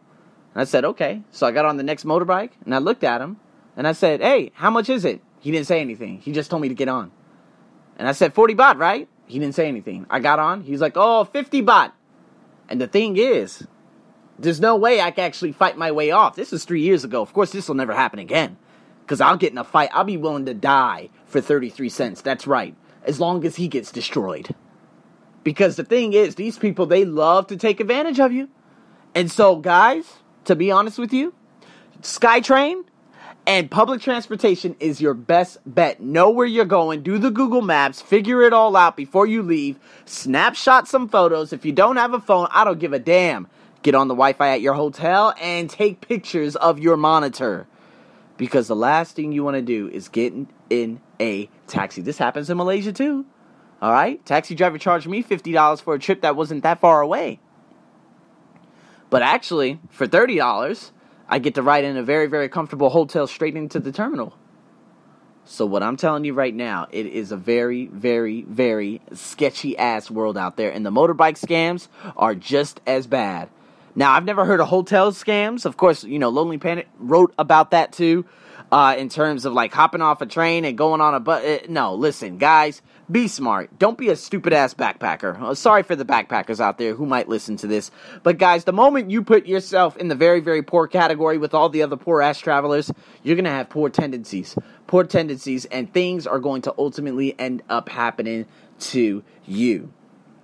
And 0.53 0.61
I 0.61 0.63
said, 0.63 0.85
okay. 0.85 1.21
So 1.31 1.45
I 1.45 1.51
got 1.51 1.65
on 1.65 1.77
the 1.77 1.83
next 1.83 2.05
motorbike 2.05 2.51
and 2.63 2.73
I 2.73 2.79
looked 2.79 3.03
at 3.03 3.21
him 3.21 3.37
and 3.77 3.87
I 3.87 3.91
said, 3.91 4.21
hey, 4.21 4.51
how 4.55 4.69
much 4.69 4.89
is 4.89 5.05
it? 5.05 5.21
He 5.39 5.51
didn't 5.51 5.67
say 5.67 5.81
anything. 5.81 6.19
He 6.19 6.31
just 6.31 6.49
told 6.49 6.61
me 6.61 6.69
to 6.69 6.75
get 6.75 6.87
on. 6.87 7.11
And 7.97 8.07
I 8.07 8.13
said, 8.13 8.33
40 8.33 8.55
baht, 8.55 8.77
right? 8.77 9.07
He 9.27 9.39
didn't 9.39 9.55
say 9.55 9.67
anything. 9.67 10.05
I 10.09 10.19
got 10.19 10.39
on. 10.39 10.61
He's 10.61 10.81
like, 10.81 10.93
oh, 10.95 11.23
50 11.25 11.61
baht. 11.61 11.91
And 12.67 12.81
the 12.81 12.87
thing 12.87 13.17
is, 13.17 13.67
there's 14.39 14.59
no 14.59 14.75
way 14.75 15.01
I 15.01 15.11
can 15.11 15.23
actually 15.23 15.51
fight 15.51 15.77
my 15.77 15.91
way 15.91 16.11
off. 16.11 16.35
This 16.35 16.51
was 16.51 16.65
three 16.65 16.81
years 16.81 17.03
ago. 17.03 17.21
Of 17.21 17.33
course, 17.33 17.51
this 17.51 17.67
will 17.67 17.75
never 17.75 17.93
happen 17.93 18.19
again. 18.19 18.57
Because 19.01 19.21
I'll 19.21 19.37
get 19.37 19.51
in 19.51 19.57
a 19.57 19.63
fight. 19.63 19.89
I'll 19.93 20.03
be 20.03 20.17
willing 20.17 20.45
to 20.45 20.53
die 20.53 21.09
for 21.35 21.41
33 21.41 21.89
cents. 21.89 22.21
That's 22.21 22.47
right. 22.47 22.73
As 23.03 23.19
long 23.19 23.43
as 23.43 23.57
he 23.57 23.67
gets 23.67 23.91
destroyed. 23.91 24.55
Because 25.43 25.75
the 25.75 25.83
thing 25.83 26.13
is, 26.13 26.35
these 26.35 26.57
people, 26.57 26.85
they 26.85 27.03
love 27.03 27.47
to 27.47 27.57
take 27.57 27.81
advantage 27.81 28.21
of 28.21 28.31
you. 28.31 28.47
And 29.13 29.29
so, 29.29 29.57
guys, 29.57 30.05
to 30.45 30.55
be 30.55 30.71
honest 30.71 30.97
with 30.97 31.11
you, 31.11 31.33
SkyTrain 32.01 32.85
and 33.45 33.69
public 33.69 33.99
transportation 33.99 34.77
is 34.79 35.01
your 35.01 35.13
best 35.13 35.57
bet. 35.65 35.99
Know 35.99 36.29
where 36.29 36.47
you're 36.47 36.63
going, 36.63 37.03
do 37.03 37.17
the 37.17 37.31
Google 37.31 37.61
Maps, 37.61 38.01
figure 38.01 38.41
it 38.41 38.53
all 38.53 38.77
out 38.77 38.95
before 38.95 39.27
you 39.27 39.43
leave, 39.43 39.77
snapshot 40.05 40.87
some 40.87 41.09
photos. 41.09 41.51
If 41.51 41.65
you 41.65 41.73
don't 41.73 41.97
have 41.97 42.13
a 42.13 42.21
phone, 42.21 42.47
I 42.51 42.63
don't 42.63 42.79
give 42.79 42.93
a 42.93 42.99
damn. 42.99 43.47
Get 43.83 43.93
on 43.93 44.07
the 44.07 44.15
Wi 44.15 44.31
Fi 44.31 44.51
at 44.51 44.61
your 44.61 44.73
hotel 44.73 45.33
and 45.41 45.69
take 45.69 45.99
pictures 45.99 46.55
of 46.55 46.79
your 46.79 46.95
monitor 46.95 47.67
because 48.37 48.67
the 48.67 48.75
last 48.75 49.15
thing 49.15 49.31
you 49.31 49.43
want 49.43 49.55
to 49.55 49.61
do 49.61 49.89
is 49.89 50.07
get 50.09 50.33
in 50.69 51.01
a 51.19 51.49
taxi. 51.67 52.01
This 52.01 52.17
happens 52.17 52.49
in 52.49 52.57
Malaysia 52.57 52.91
too. 52.91 53.25
All 53.81 53.91
right? 53.91 54.23
Taxi 54.25 54.55
driver 54.55 54.77
charged 54.77 55.07
me 55.07 55.23
$50 55.23 55.81
for 55.81 55.95
a 55.95 55.99
trip 55.99 56.21
that 56.21 56.35
wasn't 56.35 56.63
that 56.63 56.79
far 56.79 57.01
away. 57.01 57.39
But 59.09 59.21
actually, 59.21 59.79
for 59.89 60.07
$30, 60.07 60.91
I 61.29 61.39
get 61.39 61.55
to 61.55 61.61
ride 61.61 61.83
in 61.83 61.97
a 61.97 62.03
very, 62.03 62.27
very 62.27 62.49
comfortable 62.49 62.89
hotel 62.89 63.27
straight 63.27 63.55
into 63.55 63.79
the 63.79 63.91
terminal. 63.91 64.35
So, 65.47 65.65
what 65.67 65.83
I'm 65.83 65.95
telling 65.95 66.25
you 66.25 66.33
right 66.33 66.53
now, 66.53 66.87
it 66.91 67.05
is 67.05 67.31
a 67.31 67.37
very, 67.37 67.85
very, 67.85 68.41
very 68.41 69.01
sketchy 69.13 69.77
ass 69.77 70.09
world 70.09 70.39
out 70.39 70.57
there, 70.57 70.71
and 70.71 70.83
the 70.83 70.89
motorbike 70.89 71.39
scams 71.39 71.87
are 72.17 72.33
just 72.33 72.81
as 72.87 73.05
bad. 73.05 73.49
Now, 73.93 74.11
I've 74.13 74.25
never 74.25 74.43
heard 74.43 74.59
of 74.59 74.67
hotel 74.67 75.11
scams. 75.11 75.65
Of 75.65 75.77
course, 75.77 76.03
you 76.03 76.17
know, 76.17 76.29
Lonely 76.29 76.57
Planet 76.57 76.87
wrote 76.97 77.31
about 77.37 77.71
that 77.71 77.91
too, 77.93 78.25
uh, 78.71 78.95
in 78.97 79.09
terms 79.09 79.45
of 79.45 79.53
like 79.53 79.73
hopping 79.73 80.01
off 80.01 80.21
a 80.21 80.25
train 80.25 80.65
and 80.65 80.77
going 80.77 81.01
on 81.01 81.13
a 81.13 81.19
bus. 81.19 81.43
Uh, 81.43 81.59
no, 81.69 81.93
listen, 81.95 82.37
guys, 82.37 82.81
be 83.09 83.27
smart. 83.27 83.77
Don't 83.77 83.97
be 83.97 84.09
a 84.09 84.15
stupid 84.15 84.53
ass 84.53 84.73
backpacker. 84.73 85.39
Uh, 85.39 85.53
sorry 85.55 85.83
for 85.83 85.95
the 85.95 86.05
backpackers 86.05 86.59
out 86.59 86.77
there 86.77 86.95
who 86.95 87.05
might 87.05 87.29
listen 87.29 87.55
to 87.57 87.67
this. 87.67 87.91
But, 88.23 88.37
guys, 88.37 88.63
the 88.63 88.73
moment 88.73 89.11
you 89.11 89.23
put 89.23 89.45
yourself 89.45 89.95
in 89.97 90.07
the 90.07 90.15
very, 90.15 90.39
very 90.39 90.63
poor 90.63 90.87
category 90.87 91.37
with 91.37 91.53
all 91.53 91.69
the 91.69 91.83
other 91.83 91.97
poor 91.97 92.21
ass 92.21 92.39
travelers, 92.39 92.91
you're 93.23 93.35
going 93.35 93.45
to 93.45 93.51
have 93.51 93.69
poor 93.69 93.89
tendencies. 93.89 94.55
Poor 94.87 95.03
tendencies, 95.03 95.65
and 95.65 95.91
things 95.93 96.25
are 96.27 96.39
going 96.39 96.61
to 96.63 96.73
ultimately 96.77 97.37
end 97.39 97.61
up 97.69 97.89
happening 97.89 98.45
to 98.79 99.23
you 99.45 99.91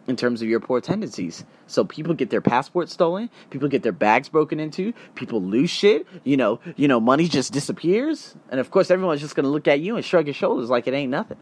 in 0.08 0.16
terms 0.16 0.42
of 0.42 0.48
your 0.48 0.60
poor 0.60 0.82
tendencies. 0.82 1.46
So 1.72 1.86
people 1.86 2.14
get 2.14 2.30
their 2.30 2.42
passports 2.42 2.94
stolen, 2.94 3.30
people 3.50 3.70
get 3.70 3.84
their 3.84 3.92
bags 3.92 4.30
broken 4.30 4.60
into, 4.60 4.94
people 5.16 5.42
lose 5.42 5.70
shit, 5.70 6.06
you 6.24 6.38
know, 6.38 6.60
you 6.76 6.88
know, 6.88 7.00
money 7.00 7.28
just 7.28 7.54
disappears, 7.54 8.36
and 8.50 8.60
of 8.60 8.72
course 8.72 8.92
everyone's 8.92 9.22
just 9.22 9.36
going 9.36 9.46
to 9.46 9.50
look 9.50 9.68
at 9.68 9.80
you 9.80 9.96
and 9.96 10.04
shrug 10.04 10.28
your 10.28 10.34
shoulders 10.34 10.70
like 10.70 10.88
it 10.88 10.94
ain't 10.94 11.12
nothing. 11.12 11.38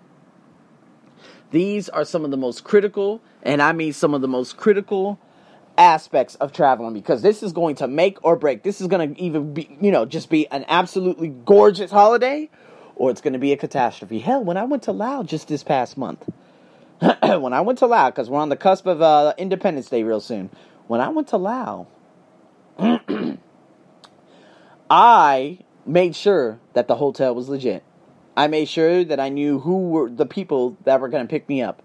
These 1.51 1.89
are 1.89 2.05
some 2.05 2.23
of 2.25 2.31
the 2.31 2.37
most 2.37 2.63
critical, 2.63 3.21
and 3.41 3.61
I 3.61 3.73
mean 3.73 3.91
some 3.93 4.13
of 4.13 4.21
the 4.21 4.27
most 4.27 4.55
critical 4.55 5.19
aspects 5.79 6.35
of 6.35 6.51
traveling 6.51 6.93
because 6.93 7.21
this 7.21 7.41
is 7.41 7.53
going 7.53 7.75
to 7.77 7.87
make 7.87 8.23
or 8.23 8.35
break. 8.35 8.63
This 8.63 8.81
is 8.81 8.87
going 8.87 9.15
to 9.15 9.21
even 9.21 9.53
be, 9.53 9.77
you 9.81 9.91
know, 9.91 10.05
just 10.05 10.29
be 10.29 10.47
an 10.51 10.65
absolutely 10.67 11.29
gorgeous 11.29 11.89
holiday 11.89 12.49
or 12.95 13.09
it's 13.09 13.21
going 13.21 13.33
to 13.33 13.39
be 13.39 13.53
a 13.53 13.57
catastrophe. 13.57 14.19
Hell, 14.19 14.43
when 14.43 14.57
I 14.57 14.65
went 14.65 14.83
to 14.83 14.91
Laos 14.91 15.25
just 15.25 15.47
this 15.47 15.63
past 15.63 15.97
month, 15.97 16.29
when 17.21 17.53
I 17.53 17.61
went 17.61 17.79
to 17.79 17.85
Laos, 17.85 18.11
because 18.11 18.29
we're 18.29 18.39
on 18.39 18.49
the 18.49 18.57
cusp 18.57 18.85
of 18.85 19.01
uh, 19.01 19.33
Independence 19.37 19.89
Day 19.89 20.03
real 20.03 20.19
soon. 20.19 20.49
When 20.87 21.01
I 21.01 21.09
went 21.09 21.29
to 21.29 21.37
Laos, 21.37 21.87
I 24.89 25.59
made 25.85 26.15
sure 26.15 26.59
that 26.73 26.87
the 26.87 26.95
hotel 26.95 27.33
was 27.35 27.47
legit. 27.49 27.83
I 28.35 28.47
made 28.47 28.69
sure 28.69 29.03
that 29.03 29.19
I 29.19 29.29
knew 29.29 29.59
who 29.59 29.89
were 29.89 30.09
the 30.09 30.25
people 30.25 30.77
that 30.85 31.01
were 31.01 31.09
going 31.09 31.25
to 31.25 31.29
pick 31.29 31.47
me 31.49 31.61
up. 31.61 31.81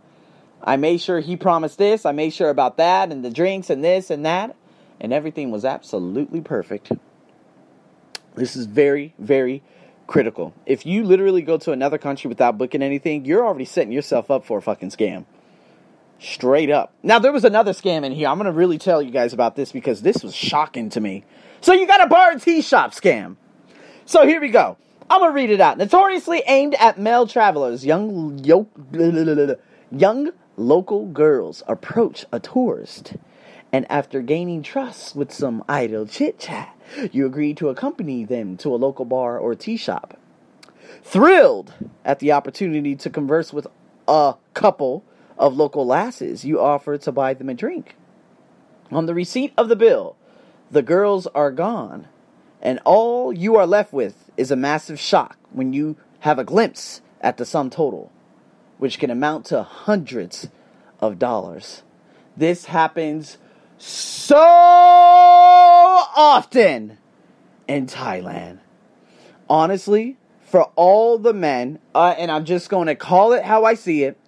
I 0.62 0.76
made 0.76 1.00
sure 1.00 1.20
he 1.20 1.36
promised 1.36 1.78
this. 1.78 2.06
I 2.06 2.12
made 2.12 2.32
sure 2.32 2.48
about 2.48 2.76
that 2.78 3.12
and 3.12 3.24
the 3.24 3.30
drinks 3.30 3.70
and 3.70 3.84
this 3.84 4.10
and 4.10 4.24
that. 4.24 4.56
And 5.00 5.12
everything 5.12 5.50
was 5.50 5.64
absolutely 5.64 6.40
perfect. 6.40 6.92
This 8.34 8.56
is 8.56 8.66
very, 8.66 9.14
very 9.18 9.62
critical. 10.06 10.54
If 10.66 10.86
you 10.86 11.04
literally 11.04 11.42
go 11.42 11.58
to 11.58 11.72
another 11.72 11.98
country 11.98 12.28
without 12.28 12.58
booking 12.58 12.82
anything, 12.82 13.24
you're 13.24 13.44
already 13.44 13.64
setting 13.64 13.92
yourself 13.92 14.30
up 14.30 14.44
for 14.44 14.58
a 14.58 14.62
fucking 14.62 14.90
scam. 14.90 15.24
Straight 16.20 16.70
up. 16.70 16.92
Now, 17.02 17.18
there 17.18 17.32
was 17.32 17.44
another 17.44 17.72
scam 17.72 18.04
in 18.04 18.12
here. 18.12 18.28
I'm 18.28 18.38
going 18.38 18.46
to 18.46 18.52
really 18.52 18.78
tell 18.78 19.02
you 19.02 19.10
guys 19.10 19.32
about 19.32 19.56
this 19.56 19.72
because 19.72 20.02
this 20.02 20.22
was 20.22 20.34
shocking 20.34 20.88
to 20.90 21.00
me. 21.00 21.24
So, 21.60 21.72
you 21.72 21.86
got 21.86 22.02
a 22.02 22.06
bar 22.06 22.30
and 22.30 22.40
tea 22.40 22.62
shop 22.62 22.92
scam. 22.92 23.36
So, 24.06 24.26
here 24.26 24.40
we 24.40 24.48
go. 24.48 24.76
I'm 25.10 25.20
going 25.20 25.32
to 25.32 25.34
read 25.34 25.50
it 25.50 25.60
out. 25.60 25.76
Notoriously 25.76 26.42
aimed 26.46 26.74
at 26.74 26.98
male 26.98 27.26
travelers, 27.26 27.84
young, 27.84 28.38
yo, 28.42 28.68
young 29.90 30.30
local 30.56 31.06
girls 31.06 31.62
approach 31.68 32.24
a 32.32 32.40
tourist 32.40 33.14
And 33.74 33.90
after 33.90 34.22
gaining 34.22 34.62
trust 34.62 35.16
with 35.16 35.32
some 35.32 35.64
idle 35.68 36.06
chit 36.06 36.38
chat, 36.38 36.76
you 37.10 37.26
agree 37.26 37.54
to 37.54 37.70
accompany 37.70 38.24
them 38.24 38.56
to 38.58 38.72
a 38.72 38.76
local 38.76 39.04
bar 39.04 39.36
or 39.36 39.56
tea 39.56 39.76
shop. 39.76 40.16
Thrilled 41.02 41.74
at 42.04 42.20
the 42.20 42.30
opportunity 42.30 42.94
to 42.94 43.10
converse 43.10 43.52
with 43.52 43.66
a 44.06 44.36
couple 44.54 45.02
of 45.36 45.56
local 45.56 45.84
lasses, 45.84 46.44
you 46.44 46.60
offer 46.60 46.96
to 46.98 47.10
buy 47.10 47.34
them 47.34 47.48
a 47.48 47.54
drink. 47.54 47.96
On 48.92 49.06
the 49.06 49.14
receipt 49.14 49.52
of 49.58 49.68
the 49.68 49.74
bill, 49.74 50.14
the 50.70 50.82
girls 50.82 51.26
are 51.34 51.50
gone, 51.50 52.06
and 52.62 52.78
all 52.84 53.32
you 53.32 53.56
are 53.56 53.66
left 53.66 53.92
with 53.92 54.30
is 54.36 54.52
a 54.52 54.56
massive 54.56 55.00
shock 55.00 55.36
when 55.50 55.72
you 55.72 55.96
have 56.20 56.38
a 56.38 56.44
glimpse 56.44 57.02
at 57.20 57.38
the 57.38 57.44
sum 57.44 57.70
total, 57.70 58.12
which 58.84 58.98
can 58.98 59.08
amount 59.08 59.46
to 59.46 59.62
hundreds 59.62 60.50
of 61.00 61.18
dollars. 61.18 61.82
This 62.36 62.66
happens 62.66 63.38
so 63.78 64.36
often 66.14 66.98
in 67.66 67.86
Thailand. 67.86 68.58
Honestly, 69.48 70.18
for 70.42 70.64
all 70.76 71.16
the 71.16 71.32
men, 71.32 71.78
uh, 71.94 72.14
and 72.18 72.30
I'm 72.30 72.44
just 72.44 72.68
going 72.68 72.88
to 72.88 72.94
call 72.94 73.32
it 73.32 73.42
how 73.42 73.64
I 73.64 73.72
see 73.72 74.02
it, 74.02 74.18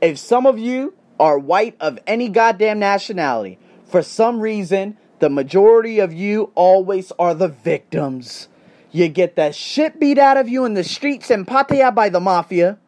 if 0.00 0.16
some 0.16 0.46
of 0.46 0.60
you 0.60 0.94
are 1.18 1.36
white 1.36 1.74
of 1.80 1.98
any 2.06 2.28
goddamn 2.28 2.78
nationality, 2.78 3.58
for 3.84 4.00
some 4.00 4.38
reason, 4.38 4.96
the 5.18 5.28
majority 5.28 5.98
of 5.98 6.12
you 6.12 6.52
always 6.54 7.10
are 7.18 7.34
the 7.34 7.48
victims. 7.48 8.46
You 8.92 9.08
get 9.08 9.34
the 9.34 9.50
shit 9.50 9.98
beat 9.98 10.18
out 10.18 10.36
of 10.36 10.48
you 10.48 10.64
in 10.66 10.74
the 10.74 10.84
streets 10.84 11.32
in 11.32 11.44
Pattaya 11.44 11.92
by 11.92 12.10
the 12.10 12.20
mafia. 12.20 12.78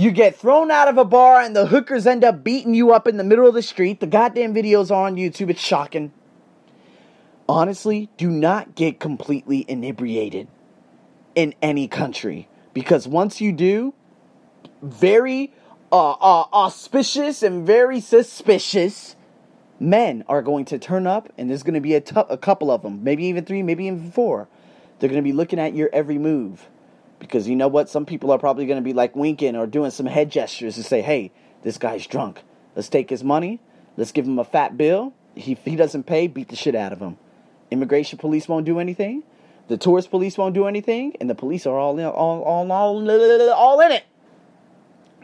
You 0.00 0.12
get 0.12 0.34
thrown 0.34 0.70
out 0.70 0.88
of 0.88 0.96
a 0.96 1.04
bar 1.04 1.42
and 1.42 1.54
the 1.54 1.66
hookers 1.66 2.06
end 2.06 2.24
up 2.24 2.42
beating 2.42 2.72
you 2.72 2.90
up 2.90 3.06
in 3.06 3.18
the 3.18 3.22
middle 3.22 3.46
of 3.46 3.52
the 3.52 3.60
street. 3.60 4.00
The 4.00 4.06
goddamn 4.06 4.54
videos 4.54 4.90
are 4.90 5.06
on 5.06 5.16
YouTube. 5.16 5.50
It's 5.50 5.60
shocking. 5.60 6.10
Honestly, 7.46 8.08
do 8.16 8.30
not 8.30 8.74
get 8.74 8.98
completely 8.98 9.62
inebriated 9.68 10.48
in 11.34 11.54
any 11.60 11.86
country 11.86 12.48
because 12.72 13.06
once 13.06 13.42
you 13.42 13.52
do, 13.52 13.92
very 14.80 15.52
uh, 15.92 16.12
uh, 16.12 16.46
auspicious 16.50 17.42
and 17.42 17.66
very 17.66 18.00
suspicious 18.00 19.16
men 19.78 20.24
are 20.28 20.40
going 20.40 20.64
to 20.64 20.78
turn 20.78 21.06
up, 21.06 21.30
and 21.36 21.50
there's 21.50 21.62
going 21.62 21.74
to 21.74 21.80
be 21.80 21.94
a, 21.94 22.00
t- 22.00 22.14
a 22.16 22.38
couple 22.38 22.70
of 22.70 22.80
them, 22.80 23.04
maybe 23.04 23.26
even 23.26 23.44
three, 23.44 23.62
maybe 23.62 23.84
even 23.84 24.10
four. 24.10 24.48
They're 24.98 25.10
going 25.10 25.22
to 25.22 25.28
be 25.28 25.34
looking 25.34 25.58
at 25.58 25.74
your 25.74 25.90
every 25.92 26.16
move. 26.16 26.70
Because 27.20 27.46
you 27.46 27.54
know 27.54 27.68
what? 27.68 27.88
Some 27.88 28.06
people 28.06 28.32
are 28.32 28.38
probably 28.38 28.66
going 28.66 28.78
to 28.78 28.82
be 28.82 28.92
like 28.92 29.14
winking 29.14 29.54
or 29.54 29.66
doing 29.68 29.92
some 29.92 30.06
head 30.06 30.30
gestures 30.30 30.74
to 30.74 30.82
say, 30.82 31.02
hey, 31.02 31.30
this 31.62 31.78
guy's 31.78 32.06
drunk. 32.06 32.42
Let's 32.74 32.88
take 32.88 33.10
his 33.10 33.22
money. 33.22 33.60
Let's 33.96 34.10
give 34.10 34.26
him 34.26 34.38
a 34.38 34.44
fat 34.44 34.76
bill. 34.76 35.12
He, 35.36 35.54
he 35.64 35.76
doesn't 35.76 36.04
pay, 36.04 36.26
beat 36.26 36.48
the 36.48 36.56
shit 36.56 36.74
out 36.74 36.92
of 36.92 36.98
him. 36.98 37.18
Immigration 37.70 38.18
police 38.18 38.48
won't 38.48 38.66
do 38.66 38.80
anything. 38.80 39.22
The 39.68 39.76
tourist 39.76 40.10
police 40.10 40.36
won't 40.36 40.54
do 40.54 40.66
anything. 40.66 41.14
And 41.20 41.30
the 41.30 41.34
police 41.36 41.66
are 41.66 41.78
all 41.78 41.96
in, 41.98 42.06
all, 42.06 42.42
all, 42.42 42.72
all, 42.72 43.10
all 43.52 43.80
in 43.80 43.92
it. 43.92 44.04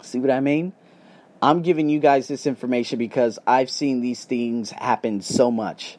See 0.02 0.20
what 0.20 0.30
I 0.30 0.40
mean? 0.40 0.72
I'm 1.42 1.62
giving 1.62 1.88
you 1.88 1.98
guys 1.98 2.28
this 2.28 2.46
information 2.46 2.98
because 2.98 3.38
I've 3.46 3.70
seen 3.70 4.00
these 4.00 4.24
things 4.24 4.70
happen 4.70 5.20
so 5.20 5.50
much. 5.50 5.98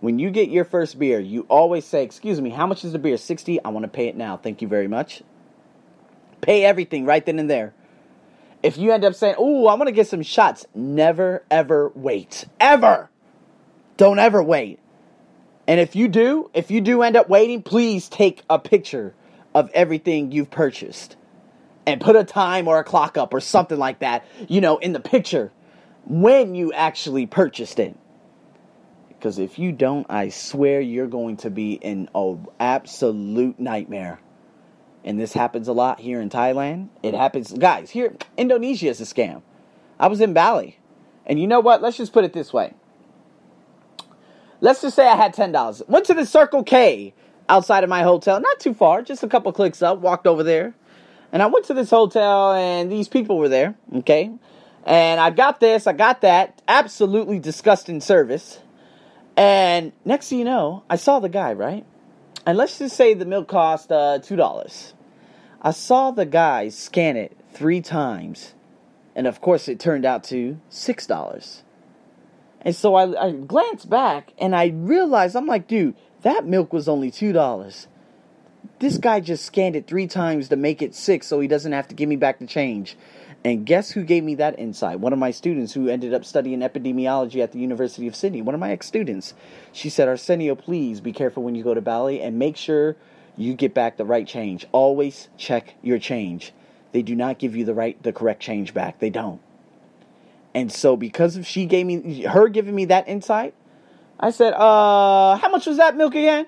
When 0.00 0.18
you 0.18 0.30
get 0.30 0.50
your 0.50 0.64
first 0.64 0.98
beer, 0.98 1.18
you 1.18 1.46
always 1.48 1.86
say, 1.86 2.02
Excuse 2.02 2.40
me, 2.40 2.50
how 2.50 2.66
much 2.66 2.84
is 2.84 2.92
the 2.92 2.98
beer? 2.98 3.16
60 3.16 3.64
I 3.64 3.68
want 3.70 3.84
to 3.84 3.88
pay 3.88 4.08
it 4.08 4.16
now. 4.16 4.36
Thank 4.36 4.60
you 4.60 4.68
very 4.68 4.88
much. 4.88 5.22
Pay 6.44 6.64
everything 6.66 7.06
right 7.06 7.24
then 7.24 7.38
and 7.38 7.48
there. 7.48 7.72
If 8.62 8.76
you 8.76 8.92
end 8.92 9.02
up 9.02 9.14
saying, 9.14 9.36
Oh, 9.38 9.66
I 9.66 9.74
want 9.74 9.88
to 9.88 9.92
get 9.92 10.08
some 10.08 10.22
shots, 10.22 10.66
never, 10.74 11.42
ever 11.50 11.90
wait. 11.94 12.44
Ever. 12.60 13.08
Don't 13.96 14.18
ever 14.18 14.42
wait. 14.42 14.78
And 15.66 15.80
if 15.80 15.96
you 15.96 16.06
do, 16.08 16.50
if 16.52 16.70
you 16.70 16.82
do 16.82 17.00
end 17.00 17.16
up 17.16 17.30
waiting, 17.30 17.62
please 17.62 18.10
take 18.10 18.42
a 18.50 18.58
picture 18.58 19.14
of 19.54 19.70
everything 19.72 20.32
you've 20.32 20.50
purchased 20.50 21.16
and 21.86 21.98
put 21.98 22.14
a 22.14 22.24
time 22.24 22.68
or 22.68 22.78
a 22.78 22.84
clock 22.84 23.16
up 23.16 23.32
or 23.32 23.40
something 23.40 23.78
like 23.78 24.00
that, 24.00 24.26
you 24.46 24.60
know, 24.60 24.76
in 24.76 24.92
the 24.92 25.00
picture 25.00 25.50
when 26.04 26.54
you 26.54 26.74
actually 26.74 27.24
purchased 27.24 27.78
it. 27.78 27.96
Because 29.08 29.38
if 29.38 29.58
you 29.58 29.72
don't, 29.72 30.06
I 30.10 30.28
swear 30.28 30.82
you're 30.82 31.06
going 31.06 31.38
to 31.38 31.50
be 31.50 31.72
in 31.72 32.10
an 32.14 32.46
absolute 32.60 33.58
nightmare. 33.58 34.20
And 35.04 35.20
this 35.20 35.34
happens 35.34 35.68
a 35.68 35.72
lot 35.72 36.00
here 36.00 36.20
in 36.20 36.30
Thailand. 36.30 36.88
It 37.02 37.14
happens, 37.14 37.52
guys, 37.52 37.90
here, 37.90 38.14
Indonesia 38.36 38.88
is 38.88 39.00
a 39.00 39.04
scam. 39.04 39.42
I 40.00 40.08
was 40.08 40.20
in 40.20 40.32
Bali. 40.32 40.78
And 41.26 41.38
you 41.38 41.46
know 41.46 41.60
what? 41.60 41.82
Let's 41.82 41.96
just 41.96 42.12
put 42.12 42.24
it 42.24 42.32
this 42.32 42.52
way. 42.52 42.74
Let's 44.60 44.80
just 44.80 44.96
say 44.96 45.06
I 45.06 45.16
had 45.16 45.34
$10. 45.34 45.88
Went 45.88 46.06
to 46.06 46.14
the 46.14 46.24
Circle 46.24 46.64
K 46.64 47.12
outside 47.48 47.84
of 47.84 47.90
my 47.90 48.02
hotel, 48.02 48.40
not 48.40 48.60
too 48.60 48.72
far, 48.72 49.02
just 49.02 49.22
a 49.22 49.28
couple 49.28 49.52
clicks 49.52 49.82
up, 49.82 49.98
walked 49.98 50.26
over 50.26 50.42
there 50.42 50.74
and 51.34 51.42
I 51.42 51.46
went 51.46 51.66
to 51.66 51.74
this 51.74 51.90
hotel 51.90 52.52
and 52.52 52.90
these 52.90 53.08
people 53.08 53.38
were 53.38 53.48
there, 53.48 53.74
okay? 53.92 54.30
And 54.84 55.20
I 55.20 55.30
got 55.30 55.58
this, 55.58 55.88
I 55.88 55.92
got 55.92 56.20
that. 56.20 56.62
Absolutely 56.68 57.40
disgusting 57.40 58.00
service. 58.00 58.60
And 59.36 59.92
next 60.04 60.28
thing 60.28 60.38
you 60.38 60.44
know, 60.44 60.84
I 60.88 60.94
saw 60.94 61.18
the 61.18 61.28
guy, 61.28 61.52
right? 61.52 61.84
And 62.46 62.58
let's 62.58 62.78
just 62.78 62.96
say 62.96 63.14
the 63.14 63.24
milk 63.24 63.48
cost 63.48 63.90
uh, 63.90 64.18
$2. 64.20 64.92
I 65.62 65.70
saw 65.70 66.10
the 66.10 66.26
guy 66.26 66.68
scan 66.68 67.16
it 67.16 67.36
three 67.52 67.80
times. 67.80 68.54
And 69.16 69.26
of 69.26 69.40
course, 69.40 69.68
it 69.68 69.80
turned 69.80 70.04
out 70.04 70.24
to 70.24 70.60
$6. 70.70 71.62
And 72.60 72.76
so 72.76 72.94
I, 72.94 73.28
I 73.28 73.32
glanced 73.32 73.88
back 73.88 74.32
and 74.38 74.54
I 74.54 74.66
realized, 74.66 75.36
I'm 75.36 75.46
like, 75.46 75.66
dude, 75.66 75.94
that 76.22 76.46
milk 76.46 76.72
was 76.72 76.88
only 76.88 77.10
$2. 77.10 77.86
This 78.78 78.98
guy 78.98 79.20
just 79.20 79.44
scanned 79.44 79.76
it 79.76 79.86
three 79.86 80.06
times 80.06 80.48
to 80.48 80.56
make 80.56 80.82
it 80.82 80.94
six 80.94 81.26
so 81.26 81.40
he 81.40 81.48
doesn't 81.48 81.72
have 81.72 81.88
to 81.88 81.94
give 81.94 82.08
me 82.08 82.16
back 82.16 82.40
the 82.40 82.46
change. 82.46 82.96
And 83.44 83.66
guess 83.66 83.90
who 83.90 84.04
gave 84.04 84.24
me 84.24 84.36
that 84.36 84.58
insight? 84.58 85.00
One 85.00 85.12
of 85.12 85.18
my 85.18 85.30
students 85.30 85.74
who 85.74 85.88
ended 85.88 86.14
up 86.14 86.24
studying 86.24 86.60
epidemiology 86.60 87.42
at 87.42 87.52
the 87.52 87.58
University 87.58 88.08
of 88.08 88.16
Sydney. 88.16 88.40
One 88.40 88.54
of 88.54 88.60
my 88.60 88.72
ex 88.72 88.86
students. 88.86 89.34
She 89.72 89.90
said, 89.90 90.08
Arsenio, 90.08 90.54
please 90.54 91.02
be 91.02 91.12
careful 91.12 91.42
when 91.42 91.54
you 91.54 91.62
go 91.62 91.74
to 91.74 91.82
Bali 91.82 92.22
and 92.22 92.38
make 92.38 92.56
sure 92.56 92.96
you 93.36 93.52
get 93.54 93.74
back 93.74 93.98
the 93.98 94.04
right 94.06 94.26
change. 94.26 94.66
Always 94.72 95.28
check 95.36 95.74
your 95.82 95.98
change. 95.98 96.52
They 96.92 97.02
do 97.02 97.14
not 97.14 97.38
give 97.38 97.54
you 97.54 97.66
the 97.66 97.74
right, 97.74 98.02
the 98.02 98.12
correct 98.12 98.40
change 98.40 98.72
back. 98.72 98.98
They 98.98 99.10
don't. 99.10 99.40
And 100.54 100.72
so, 100.72 100.96
because 100.96 101.36
of 101.36 101.46
she 101.46 101.66
gave 101.66 101.84
me 101.84 102.22
her 102.22 102.48
giving 102.48 102.74
me 102.74 102.86
that 102.86 103.08
insight, 103.08 103.54
I 104.20 104.30
said, 104.30 104.54
"Uh, 104.54 105.36
how 105.36 105.48
much 105.50 105.66
was 105.66 105.78
that 105.78 105.96
milk 105.96 106.14
again?" 106.14 106.46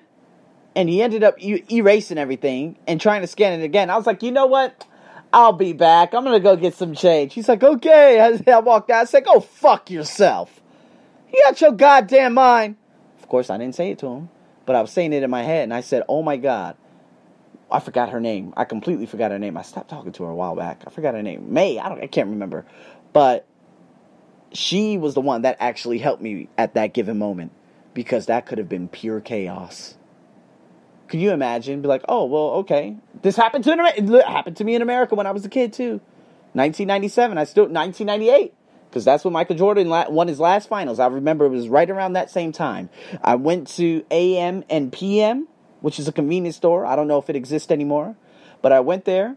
and 0.77 0.87
he 0.87 1.01
ended 1.01 1.23
up 1.23 1.41
erasing 1.41 2.19
everything 2.19 2.77
and 2.85 3.01
trying 3.01 3.21
to 3.21 3.27
scan 3.27 3.59
it 3.59 3.63
again. 3.63 3.89
I 3.89 3.97
was 3.97 4.05
like, 4.05 4.21
you 4.21 4.31
know 4.31 4.45
what? 4.45 4.85
I'll 5.33 5.53
be 5.53 5.73
back. 5.73 6.13
I'm 6.13 6.23
gonna 6.23 6.39
go 6.39 6.55
get 6.55 6.75
some 6.75 6.93
change. 6.93 7.33
He's 7.33 7.49
like, 7.49 7.63
okay. 7.63 8.19
I 8.47 8.59
walked 8.59 8.89
out. 8.89 9.01
I 9.01 9.05
said, 9.05 9.25
go 9.25 9.39
fuck 9.39 9.89
yourself. 9.89 10.61
You 11.33 11.41
got 11.45 11.61
your 11.61 11.71
goddamn 11.73 12.33
mind. 12.33 12.77
Of 13.21 13.27
course, 13.27 13.49
I 13.49 13.57
didn't 13.57 13.75
say 13.75 13.91
it 13.91 13.99
to 13.99 14.07
him, 14.07 14.29
but 14.65 14.75
I 14.75 14.81
was 14.81 14.91
saying 14.91 15.13
it 15.13 15.23
in 15.23 15.29
my 15.29 15.43
head, 15.43 15.63
and 15.63 15.73
I 15.73 15.81
said, 15.81 16.03
oh 16.07 16.23
my 16.23 16.37
god. 16.37 16.77
I 17.69 17.81
forgot 17.81 18.11
her 18.11 18.21
name. 18.21 18.53
I 18.55 18.63
completely 18.63 19.05
forgot 19.05 19.31
her 19.31 19.39
name. 19.39 19.57
I 19.57 19.61
stopped 19.61 19.89
talking 19.89 20.13
to 20.13 20.23
her 20.23 20.29
a 20.29 20.35
while 20.35 20.55
back. 20.55 20.83
I 20.87 20.89
forgot 20.89 21.15
her 21.15 21.21
name. 21.21 21.53
May. 21.53 21.77
I 21.77 21.89
don't. 21.89 22.01
I 22.01 22.07
can't 22.07 22.29
remember. 22.29 22.65
But 23.11 23.45
she 24.53 24.97
was 24.97 25.15
the 25.15 25.21
one 25.21 25.41
that 25.41 25.57
actually 25.59 25.97
helped 25.97 26.21
me 26.21 26.47
at 26.57 26.75
that 26.75 26.93
given 26.93 27.17
moment 27.17 27.51
because 27.93 28.27
that 28.27 28.45
could 28.45 28.57
have 28.57 28.69
been 28.69 28.87
pure 28.87 29.19
chaos. 29.19 29.96
Could 31.07 31.19
you 31.19 31.31
imagine? 31.31 31.81
Be 31.81 31.87
like, 31.87 32.03
oh 32.07 32.25
well, 32.25 32.49
okay. 32.59 32.97
This 33.21 33.35
happened 33.35 33.63
to 33.65 33.71
it 33.71 34.25
happened 34.27 34.57
to 34.57 34.63
me 34.63 34.75
in 34.75 34.81
America 34.81 35.15
when 35.15 35.27
I 35.27 35.31
was 35.31 35.45
a 35.45 35.49
kid 35.49 35.73
too. 35.73 36.01
1997. 36.53 37.37
I 37.37 37.43
still 37.43 37.63
1998 37.63 38.53
because 38.89 39.05
that's 39.05 39.23
when 39.23 39.33
Michael 39.33 39.55
Jordan 39.55 39.89
won 39.89 40.27
his 40.27 40.39
last 40.39 40.69
finals. 40.69 40.99
I 40.99 41.07
remember 41.07 41.45
it 41.45 41.49
was 41.49 41.69
right 41.69 41.89
around 41.89 42.13
that 42.13 42.31
same 42.31 42.51
time. 42.51 42.89
I 43.21 43.35
went 43.35 43.67
to 43.75 44.05
AM 44.11 44.63
and 44.69 44.91
PM, 44.91 45.47
which 45.81 45.99
is 45.99 46.07
a 46.07 46.11
convenience 46.11 46.55
store. 46.55 46.85
I 46.85 46.95
don't 46.95 47.07
know 47.07 47.19
if 47.19 47.29
it 47.29 47.35
exists 47.35 47.71
anymore, 47.71 48.15
but 48.61 48.71
I 48.71 48.79
went 48.79 49.05
there. 49.05 49.35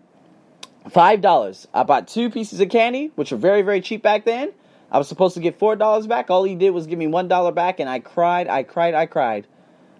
Five 0.88 1.20
dollars. 1.20 1.68
I 1.74 1.82
bought 1.82 2.08
two 2.08 2.30
pieces 2.30 2.60
of 2.60 2.70
candy, 2.70 3.10
which 3.14 3.32
were 3.32 3.38
very 3.38 3.62
very 3.62 3.80
cheap 3.80 4.02
back 4.02 4.24
then. 4.24 4.52
I 4.90 4.98
was 4.98 5.08
supposed 5.08 5.34
to 5.34 5.40
get 5.40 5.58
four 5.58 5.76
dollars 5.76 6.06
back. 6.06 6.30
All 6.30 6.42
he 6.42 6.54
did 6.54 6.70
was 6.70 6.86
give 6.86 6.98
me 6.98 7.06
one 7.06 7.28
dollar 7.28 7.52
back, 7.52 7.80
and 7.80 7.88
I 7.88 7.98
cried. 8.00 8.48
I 8.48 8.62
cried. 8.62 8.94
I 8.94 9.06
cried. 9.06 9.46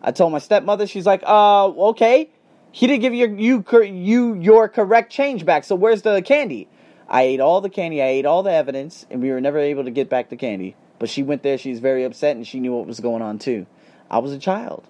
I 0.02 0.12
told 0.12 0.32
my 0.32 0.38
stepmother, 0.38 0.86
she's 0.86 1.06
like, 1.06 1.22
uh, 1.26 1.66
okay. 1.68 2.30
He 2.72 2.86
didn't 2.86 3.02
give 3.02 3.14
you 3.14 3.34
you 3.36 3.64
you 3.82 4.34
your 4.34 4.68
correct 4.68 5.10
change 5.12 5.44
back. 5.44 5.64
So 5.64 5.74
where's 5.74 6.02
the 6.02 6.22
candy? 6.22 6.68
I 7.08 7.22
ate 7.22 7.40
all 7.40 7.60
the 7.60 7.68
candy. 7.68 8.00
I 8.00 8.06
ate 8.06 8.26
all 8.26 8.44
the 8.44 8.52
evidence, 8.52 9.06
and 9.10 9.20
we 9.20 9.30
were 9.30 9.40
never 9.40 9.58
able 9.58 9.84
to 9.84 9.90
get 9.90 10.08
back 10.08 10.28
the 10.28 10.36
candy. 10.36 10.76
But 11.00 11.10
she 11.10 11.24
went 11.24 11.42
there. 11.42 11.58
She's 11.58 11.80
very 11.80 12.04
upset, 12.04 12.36
and 12.36 12.46
she 12.46 12.60
knew 12.60 12.72
what 12.72 12.86
was 12.86 13.00
going 13.00 13.22
on 13.22 13.40
too. 13.40 13.66
I 14.08 14.18
was 14.18 14.32
a 14.32 14.38
child, 14.38 14.84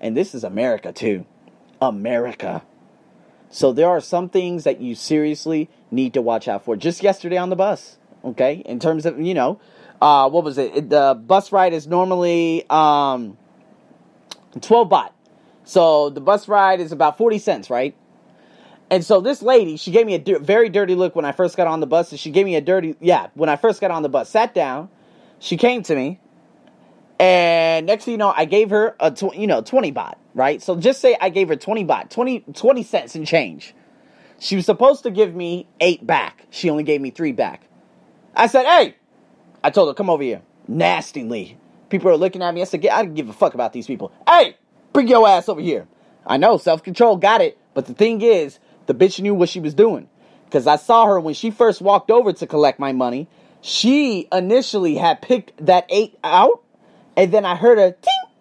and 0.00 0.16
this 0.16 0.34
is 0.34 0.44
America 0.44 0.92
too, 0.92 1.26
America. 1.82 2.62
So 3.50 3.72
there 3.72 3.88
are 3.88 4.00
some 4.00 4.28
things 4.28 4.64
that 4.64 4.80
you 4.80 4.94
seriously 4.94 5.68
need 5.90 6.14
to 6.14 6.22
watch 6.22 6.46
out 6.46 6.64
for. 6.64 6.76
Just 6.76 7.02
yesterday 7.02 7.36
on 7.36 7.50
the 7.50 7.56
bus, 7.56 7.98
okay, 8.24 8.62
in 8.64 8.78
terms 8.78 9.06
of 9.06 9.20
you 9.20 9.34
know, 9.34 9.60
uh, 10.00 10.28
what 10.28 10.44
was 10.44 10.58
it? 10.58 10.90
The 10.90 11.14
bus 11.14 11.50
ride 11.50 11.72
is 11.72 11.88
normally 11.88 12.64
um, 12.70 13.36
12 14.60 14.88
baht. 14.88 15.10
So 15.64 16.10
the 16.10 16.20
bus 16.20 16.48
ride 16.48 16.80
is 16.80 16.92
about 16.92 17.16
40 17.18 17.38
cents, 17.38 17.70
right? 17.70 17.96
And 18.90 19.04
so 19.04 19.20
this 19.20 19.42
lady, 19.42 19.76
she 19.76 19.90
gave 19.90 20.06
me 20.06 20.14
a 20.14 20.18
di- 20.18 20.38
very 20.38 20.68
dirty 20.68 20.94
look 20.94 21.16
when 21.16 21.24
I 21.24 21.32
first 21.32 21.56
got 21.56 21.66
on 21.66 21.80
the 21.80 21.86
bus. 21.86 22.10
And 22.10 22.20
she 22.20 22.30
gave 22.30 22.44
me 22.44 22.54
a 22.56 22.60
dirty, 22.60 22.96
yeah, 23.00 23.28
when 23.34 23.48
I 23.48 23.56
first 23.56 23.80
got 23.80 23.90
on 23.90 24.02
the 24.02 24.08
bus. 24.08 24.28
Sat 24.28 24.54
down. 24.54 24.88
She 25.38 25.56
came 25.56 25.82
to 25.84 25.94
me. 25.94 26.20
And 27.18 27.86
next 27.86 28.04
thing 28.04 28.12
you 28.12 28.18
know, 28.18 28.32
I 28.36 28.44
gave 28.44 28.70
her 28.70 28.96
a, 29.00 29.10
tw- 29.10 29.34
you 29.34 29.46
know, 29.46 29.62
20 29.62 29.92
baht, 29.92 30.14
right? 30.34 30.60
So 30.60 30.76
just 30.76 31.00
say 31.00 31.16
I 31.20 31.28
gave 31.30 31.48
her 31.48 31.56
20 31.56 31.84
baht, 31.84 32.10
20, 32.10 32.40
20 32.52 32.82
cents 32.82 33.14
and 33.14 33.26
change. 33.26 33.74
She 34.38 34.56
was 34.56 34.66
supposed 34.66 35.04
to 35.04 35.10
give 35.10 35.34
me 35.34 35.66
eight 35.80 36.06
back. 36.06 36.46
She 36.50 36.68
only 36.68 36.82
gave 36.82 37.00
me 37.00 37.10
three 37.10 37.32
back. 37.32 37.62
I 38.34 38.46
said, 38.48 38.66
hey, 38.66 38.96
I 39.62 39.70
told 39.70 39.88
her, 39.88 39.94
come 39.94 40.10
over 40.10 40.22
here. 40.22 40.42
Nastily. 40.68 41.56
People 41.94 42.10
are 42.10 42.16
looking 42.16 42.42
at 42.42 42.52
me. 42.52 42.60
I 42.60 42.64
said, 42.64 42.84
I 42.88 43.04
don't 43.04 43.14
give 43.14 43.28
a 43.28 43.32
fuck 43.32 43.54
about 43.54 43.72
these 43.72 43.86
people. 43.86 44.10
Hey, 44.28 44.56
bring 44.92 45.06
your 45.06 45.28
ass 45.28 45.48
over 45.48 45.60
here. 45.60 45.86
I 46.26 46.38
know, 46.38 46.58
self 46.58 46.82
control, 46.82 47.16
got 47.16 47.40
it. 47.40 47.56
But 47.72 47.86
the 47.86 47.94
thing 47.94 48.20
is, 48.20 48.58
the 48.86 48.94
bitch 48.94 49.20
knew 49.20 49.32
what 49.32 49.48
she 49.48 49.60
was 49.60 49.74
doing. 49.74 50.08
Because 50.44 50.66
I 50.66 50.74
saw 50.74 51.06
her 51.06 51.20
when 51.20 51.34
she 51.34 51.52
first 51.52 51.80
walked 51.80 52.10
over 52.10 52.32
to 52.32 52.46
collect 52.48 52.80
my 52.80 52.90
money. 52.90 53.28
She 53.60 54.26
initially 54.32 54.96
had 54.96 55.22
picked 55.22 55.52
that 55.64 55.86
eight 55.88 56.18
out, 56.24 56.64
and 57.16 57.30
then 57.30 57.44
I 57.44 57.54
heard 57.54 57.78
a 57.78 57.92
ting. 57.92 58.32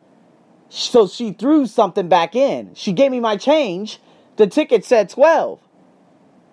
So 0.70 1.06
she 1.06 1.32
threw 1.32 1.68
something 1.68 2.10
back 2.10 2.36
in. 2.36 2.74
She 2.74 2.92
gave 2.92 3.12
me 3.12 3.20
my 3.20 3.38
change. 3.38 4.00
The 4.38 4.48
ticket 4.48 4.84
said 4.84 5.10
12, 5.10 5.60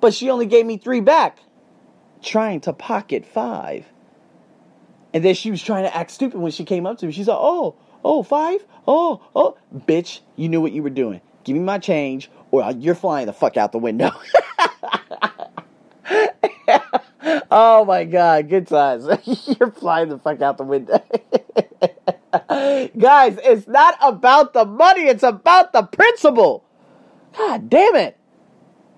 but 0.03 0.13
she 0.13 0.29
only 0.29 0.45
gave 0.45 0.67
me 0.67 0.77
three 0.77 1.01
back, 1.01 1.39
trying 2.23 2.61
to 2.61 2.75
pocket 2.75 3.25
five. 3.25 3.87
And 5.13 5.25
then 5.25 5.35
she 5.35 5.51
was 5.51 5.63
trying 5.63 5.85
to 5.85 5.97
act 5.97 6.11
stupid 6.11 6.41
when 6.41 6.53
she 6.53 6.65
came 6.65 6.87
up 6.87 6.99
to 6.99 7.07
me. 7.07 7.13
She 7.13 7.25
said, 7.25 7.37
Oh, 7.37 7.75
oh, 8.05 8.23
five? 8.23 8.65
Oh, 8.87 9.23
oh. 9.35 9.57
Bitch, 9.75 10.21
you 10.37 10.49
knew 10.49 10.61
what 10.61 10.73
you 10.73 10.83
were 10.83 10.91
doing. 10.91 11.21
Give 11.45 11.57
me 11.57 11.63
my 11.63 11.79
change, 11.79 12.31
or 12.51 12.71
you're 12.73 12.95
flying 12.95 13.27
the 13.27 13.33
fuck 13.33 13.57
out 13.57 13.73
the 13.73 13.79
window. 13.79 14.11
oh 17.51 17.85
my 17.87 18.05
god, 18.05 18.49
good 18.49 18.67
times. 18.67 19.07
you're 19.59 19.71
flying 19.71 20.11
the 20.11 20.19
fuck 20.19 20.43
out 20.43 20.59
the 20.59 20.65
window. 20.65 21.03
Guys, 22.99 23.39
it's 23.43 23.67
not 23.67 23.97
about 24.03 24.53
the 24.53 24.65
money, 24.65 25.03
it's 25.03 25.23
about 25.23 25.73
the 25.73 25.83
principle. 25.83 26.65
God 27.37 27.71
damn 27.71 27.97
it. 27.97 28.17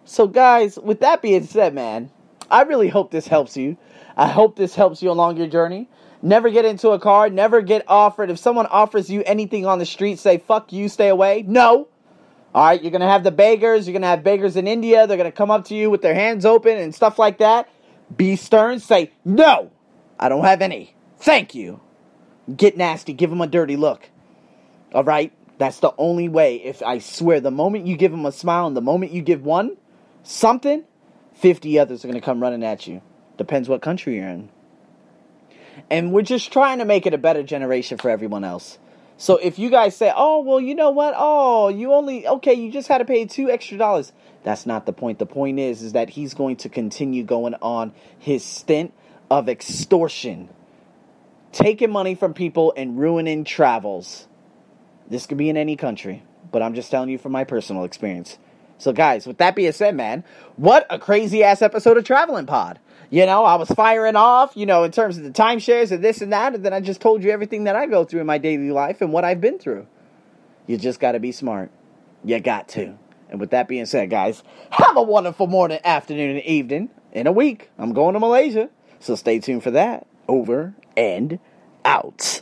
So, 0.04 0.26
guys, 0.26 0.78
with 0.78 1.00
that 1.00 1.22
being 1.22 1.44
said, 1.44 1.74
man, 1.74 2.10
I 2.50 2.62
really 2.62 2.88
hope 2.88 3.10
this 3.10 3.26
helps 3.26 3.56
you. 3.56 3.76
I 4.16 4.28
hope 4.28 4.56
this 4.56 4.74
helps 4.74 5.02
you 5.02 5.10
along 5.10 5.36
your 5.36 5.46
journey. 5.46 5.88
Never 6.22 6.50
get 6.50 6.64
into 6.64 6.90
a 6.90 7.00
car, 7.00 7.28
never 7.28 7.60
get 7.60 7.84
offered. 7.88 8.30
If 8.30 8.38
someone 8.38 8.66
offers 8.66 9.10
you 9.10 9.22
anything 9.26 9.66
on 9.66 9.80
the 9.80 9.86
street, 9.86 10.20
say, 10.20 10.38
fuck 10.38 10.72
you, 10.72 10.88
stay 10.88 11.08
away. 11.08 11.44
No. 11.46 11.88
All 12.54 12.64
right, 12.64 12.80
you're 12.80 12.92
going 12.92 13.00
to 13.00 13.08
have 13.08 13.24
the 13.24 13.32
beggars. 13.32 13.86
You're 13.86 13.92
going 13.92 14.02
to 14.02 14.08
have 14.08 14.22
beggars 14.22 14.56
in 14.56 14.68
India. 14.68 15.06
They're 15.06 15.16
going 15.16 15.30
to 15.30 15.36
come 15.36 15.50
up 15.50 15.64
to 15.66 15.74
you 15.74 15.90
with 15.90 16.02
their 16.02 16.14
hands 16.14 16.44
open 16.44 16.78
and 16.78 16.94
stuff 16.94 17.18
like 17.18 17.38
that. 17.38 17.68
Be 18.14 18.36
stern. 18.36 18.78
Say, 18.78 19.10
no, 19.24 19.72
I 20.18 20.28
don't 20.28 20.44
have 20.44 20.62
any. 20.62 20.94
Thank 21.18 21.54
you. 21.54 21.80
Get 22.54 22.76
nasty. 22.76 23.12
Give 23.14 23.30
them 23.30 23.40
a 23.40 23.46
dirty 23.46 23.76
look. 23.76 24.08
All 24.92 25.04
right? 25.04 25.32
That's 25.58 25.80
the 25.80 25.92
only 25.96 26.28
way. 26.28 26.56
If 26.56 26.82
I 26.82 26.98
swear, 26.98 27.40
the 27.40 27.50
moment 27.50 27.86
you 27.86 27.96
give 27.96 28.10
them 28.10 28.26
a 28.26 28.32
smile 28.32 28.66
and 28.66 28.76
the 28.76 28.80
moment 28.80 29.12
you 29.12 29.22
give 29.22 29.44
one 29.44 29.76
something, 30.22 30.84
50 31.34 31.78
others 31.78 32.04
are 32.04 32.08
going 32.08 32.20
to 32.20 32.24
come 32.24 32.40
running 32.40 32.64
at 32.64 32.86
you. 32.86 33.00
Depends 33.38 33.68
what 33.68 33.80
country 33.80 34.16
you're 34.16 34.28
in. 34.28 34.50
And 35.90 36.12
we're 36.12 36.22
just 36.22 36.52
trying 36.52 36.78
to 36.78 36.84
make 36.84 37.06
it 37.06 37.14
a 37.14 37.18
better 37.18 37.42
generation 37.42 37.98
for 37.98 38.10
everyone 38.10 38.44
else. 38.44 38.78
So 39.18 39.36
if 39.36 39.58
you 39.58 39.70
guys 39.70 39.94
say, 39.94 40.12
"Oh, 40.14 40.40
well, 40.40 40.60
you 40.60 40.74
know 40.74 40.90
what? 40.90 41.14
Oh, 41.16 41.68
you 41.68 41.92
only 41.92 42.26
okay, 42.26 42.54
you 42.54 42.72
just 42.72 42.88
had 42.88 42.98
to 42.98 43.04
pay 43.04 43.24
2 43.24 43.50
extra 43.50 43.78
dollars." 43.78 44.12
That's 44.42 44.66
not 44.66 44.86
the 44.86 44.92
point. 44.92 45.18
The 45.18 45.26
point 45.26 45.60
is 45.60 45.82
is 45.82 45.92
that 45.92 46.10
he's 46.10 46.34
going 46.34 46.56
to 46.56 46.68
continue 46.68 47.22
going 47.22 47.54
on 47.62 47.92
his 48.18 48.44
stint 48.44 48.92
of 49.30 49.48
extortion. 49.48 50.48
Taking 51.52 51.90
money 51.90 52.14
from 52.14 52.34
people 52.34 52.72
and 52.76 52.98
ruining 52.98 53.44
travels. 53.44 54.26
This 55.08 55.26
could 55.26 55.38
be 55.38 55.50
in 55.50 55.56
any 55.56 55.76
country, 55.76 56.22
but 56.50 56.62
I'm 56.62 56.74
just 56.74 56.90
telling 56.90 57.10
you 57.10 57.18
from 57.18 57.32
my 57.32 57.44
personal 57.44 57.84
experience. 57.84 58.38
So 58.78 58.92
guys, 58.92 59.26
with 59.26 59.38
that 59.38 59.54
being 59.54 59.70
said, 59.70 59.94
man, 59.94 60.24
what 60.56 60.86
a 60.90 60.98
crazy 60.98 61.44
ass 61.44 61.62
episode 61.62 61.96
of 61.96 62.04
Traveling 62.04 62.46
Pod. 62.46 62.80
You 63.12 63.26
know, 63.26 63.44
I 63.44 63.56
was 63.56 63.68
firing 63.68 64.16
off, 64.16 64.56
you 64.56 64.64
know, 64.64 64.84
in 64.84 64.90
terms 64.90 65.18
of 65.18 65.24
the 65.24 65.30
timeshares 65.32 65.92
and 65.92 66.02
this 66.02 66.22
and 66.22 66.32
that, 66.32 66.54
and 66.54 66.64
then 66.64 66.72
I 66.72 66.80
just 66.80 67.02
told 67.02 67.22
you 67.22 67.30
everything 67.30 67.64
that 67.64 67.76
I 67.76 67.84
go 67.84 68.06
through 68.06 68.22
in 68.22 68.26
my 68.26 68.38
daily 68.38 68.70
life 68.70 69.02
and 69.02 69.12
what 69.12 69.22
I've 69.22 69.38
been 69.38 69.58
through. 69.58 69.86
You 70.66 70.78
just 70.78 70.98
got 70.98 71.12
to 71.12 71.20
be 71.20 71.30
smart. 71.30 71.70
You 72.24 72.40
got 72.40 72.68
to. 72.68 72.96
And 73.28 73.38
with 73.38 73.50
that 73.50 73.68
being 73.68 73.84
said, 73.84 74.08
guys, 74.08 74.42
have 74.70 74.96
a 74.96 75.02
wonderful 75.02 75.46
morning, 75.46 75.78
afternoon, 75.84 76.36
and 76.36 76.44
evening. 76.46 76.88
In 77.12 77.26
a 77.26 77.32
week, 77.32 77.68
I'm 77.76 77.92
going 77.92 78.14
to 78.14 78.18
Malaysia. 78.18 78.70
So 78.98 79.14
stay 79.14 79.40
tuned 79.40 79.62
for 79.62 79.72
that. 79.72 80.06
Over 80.26 80.72
and 80.96 81.38
out. 81.84 82.40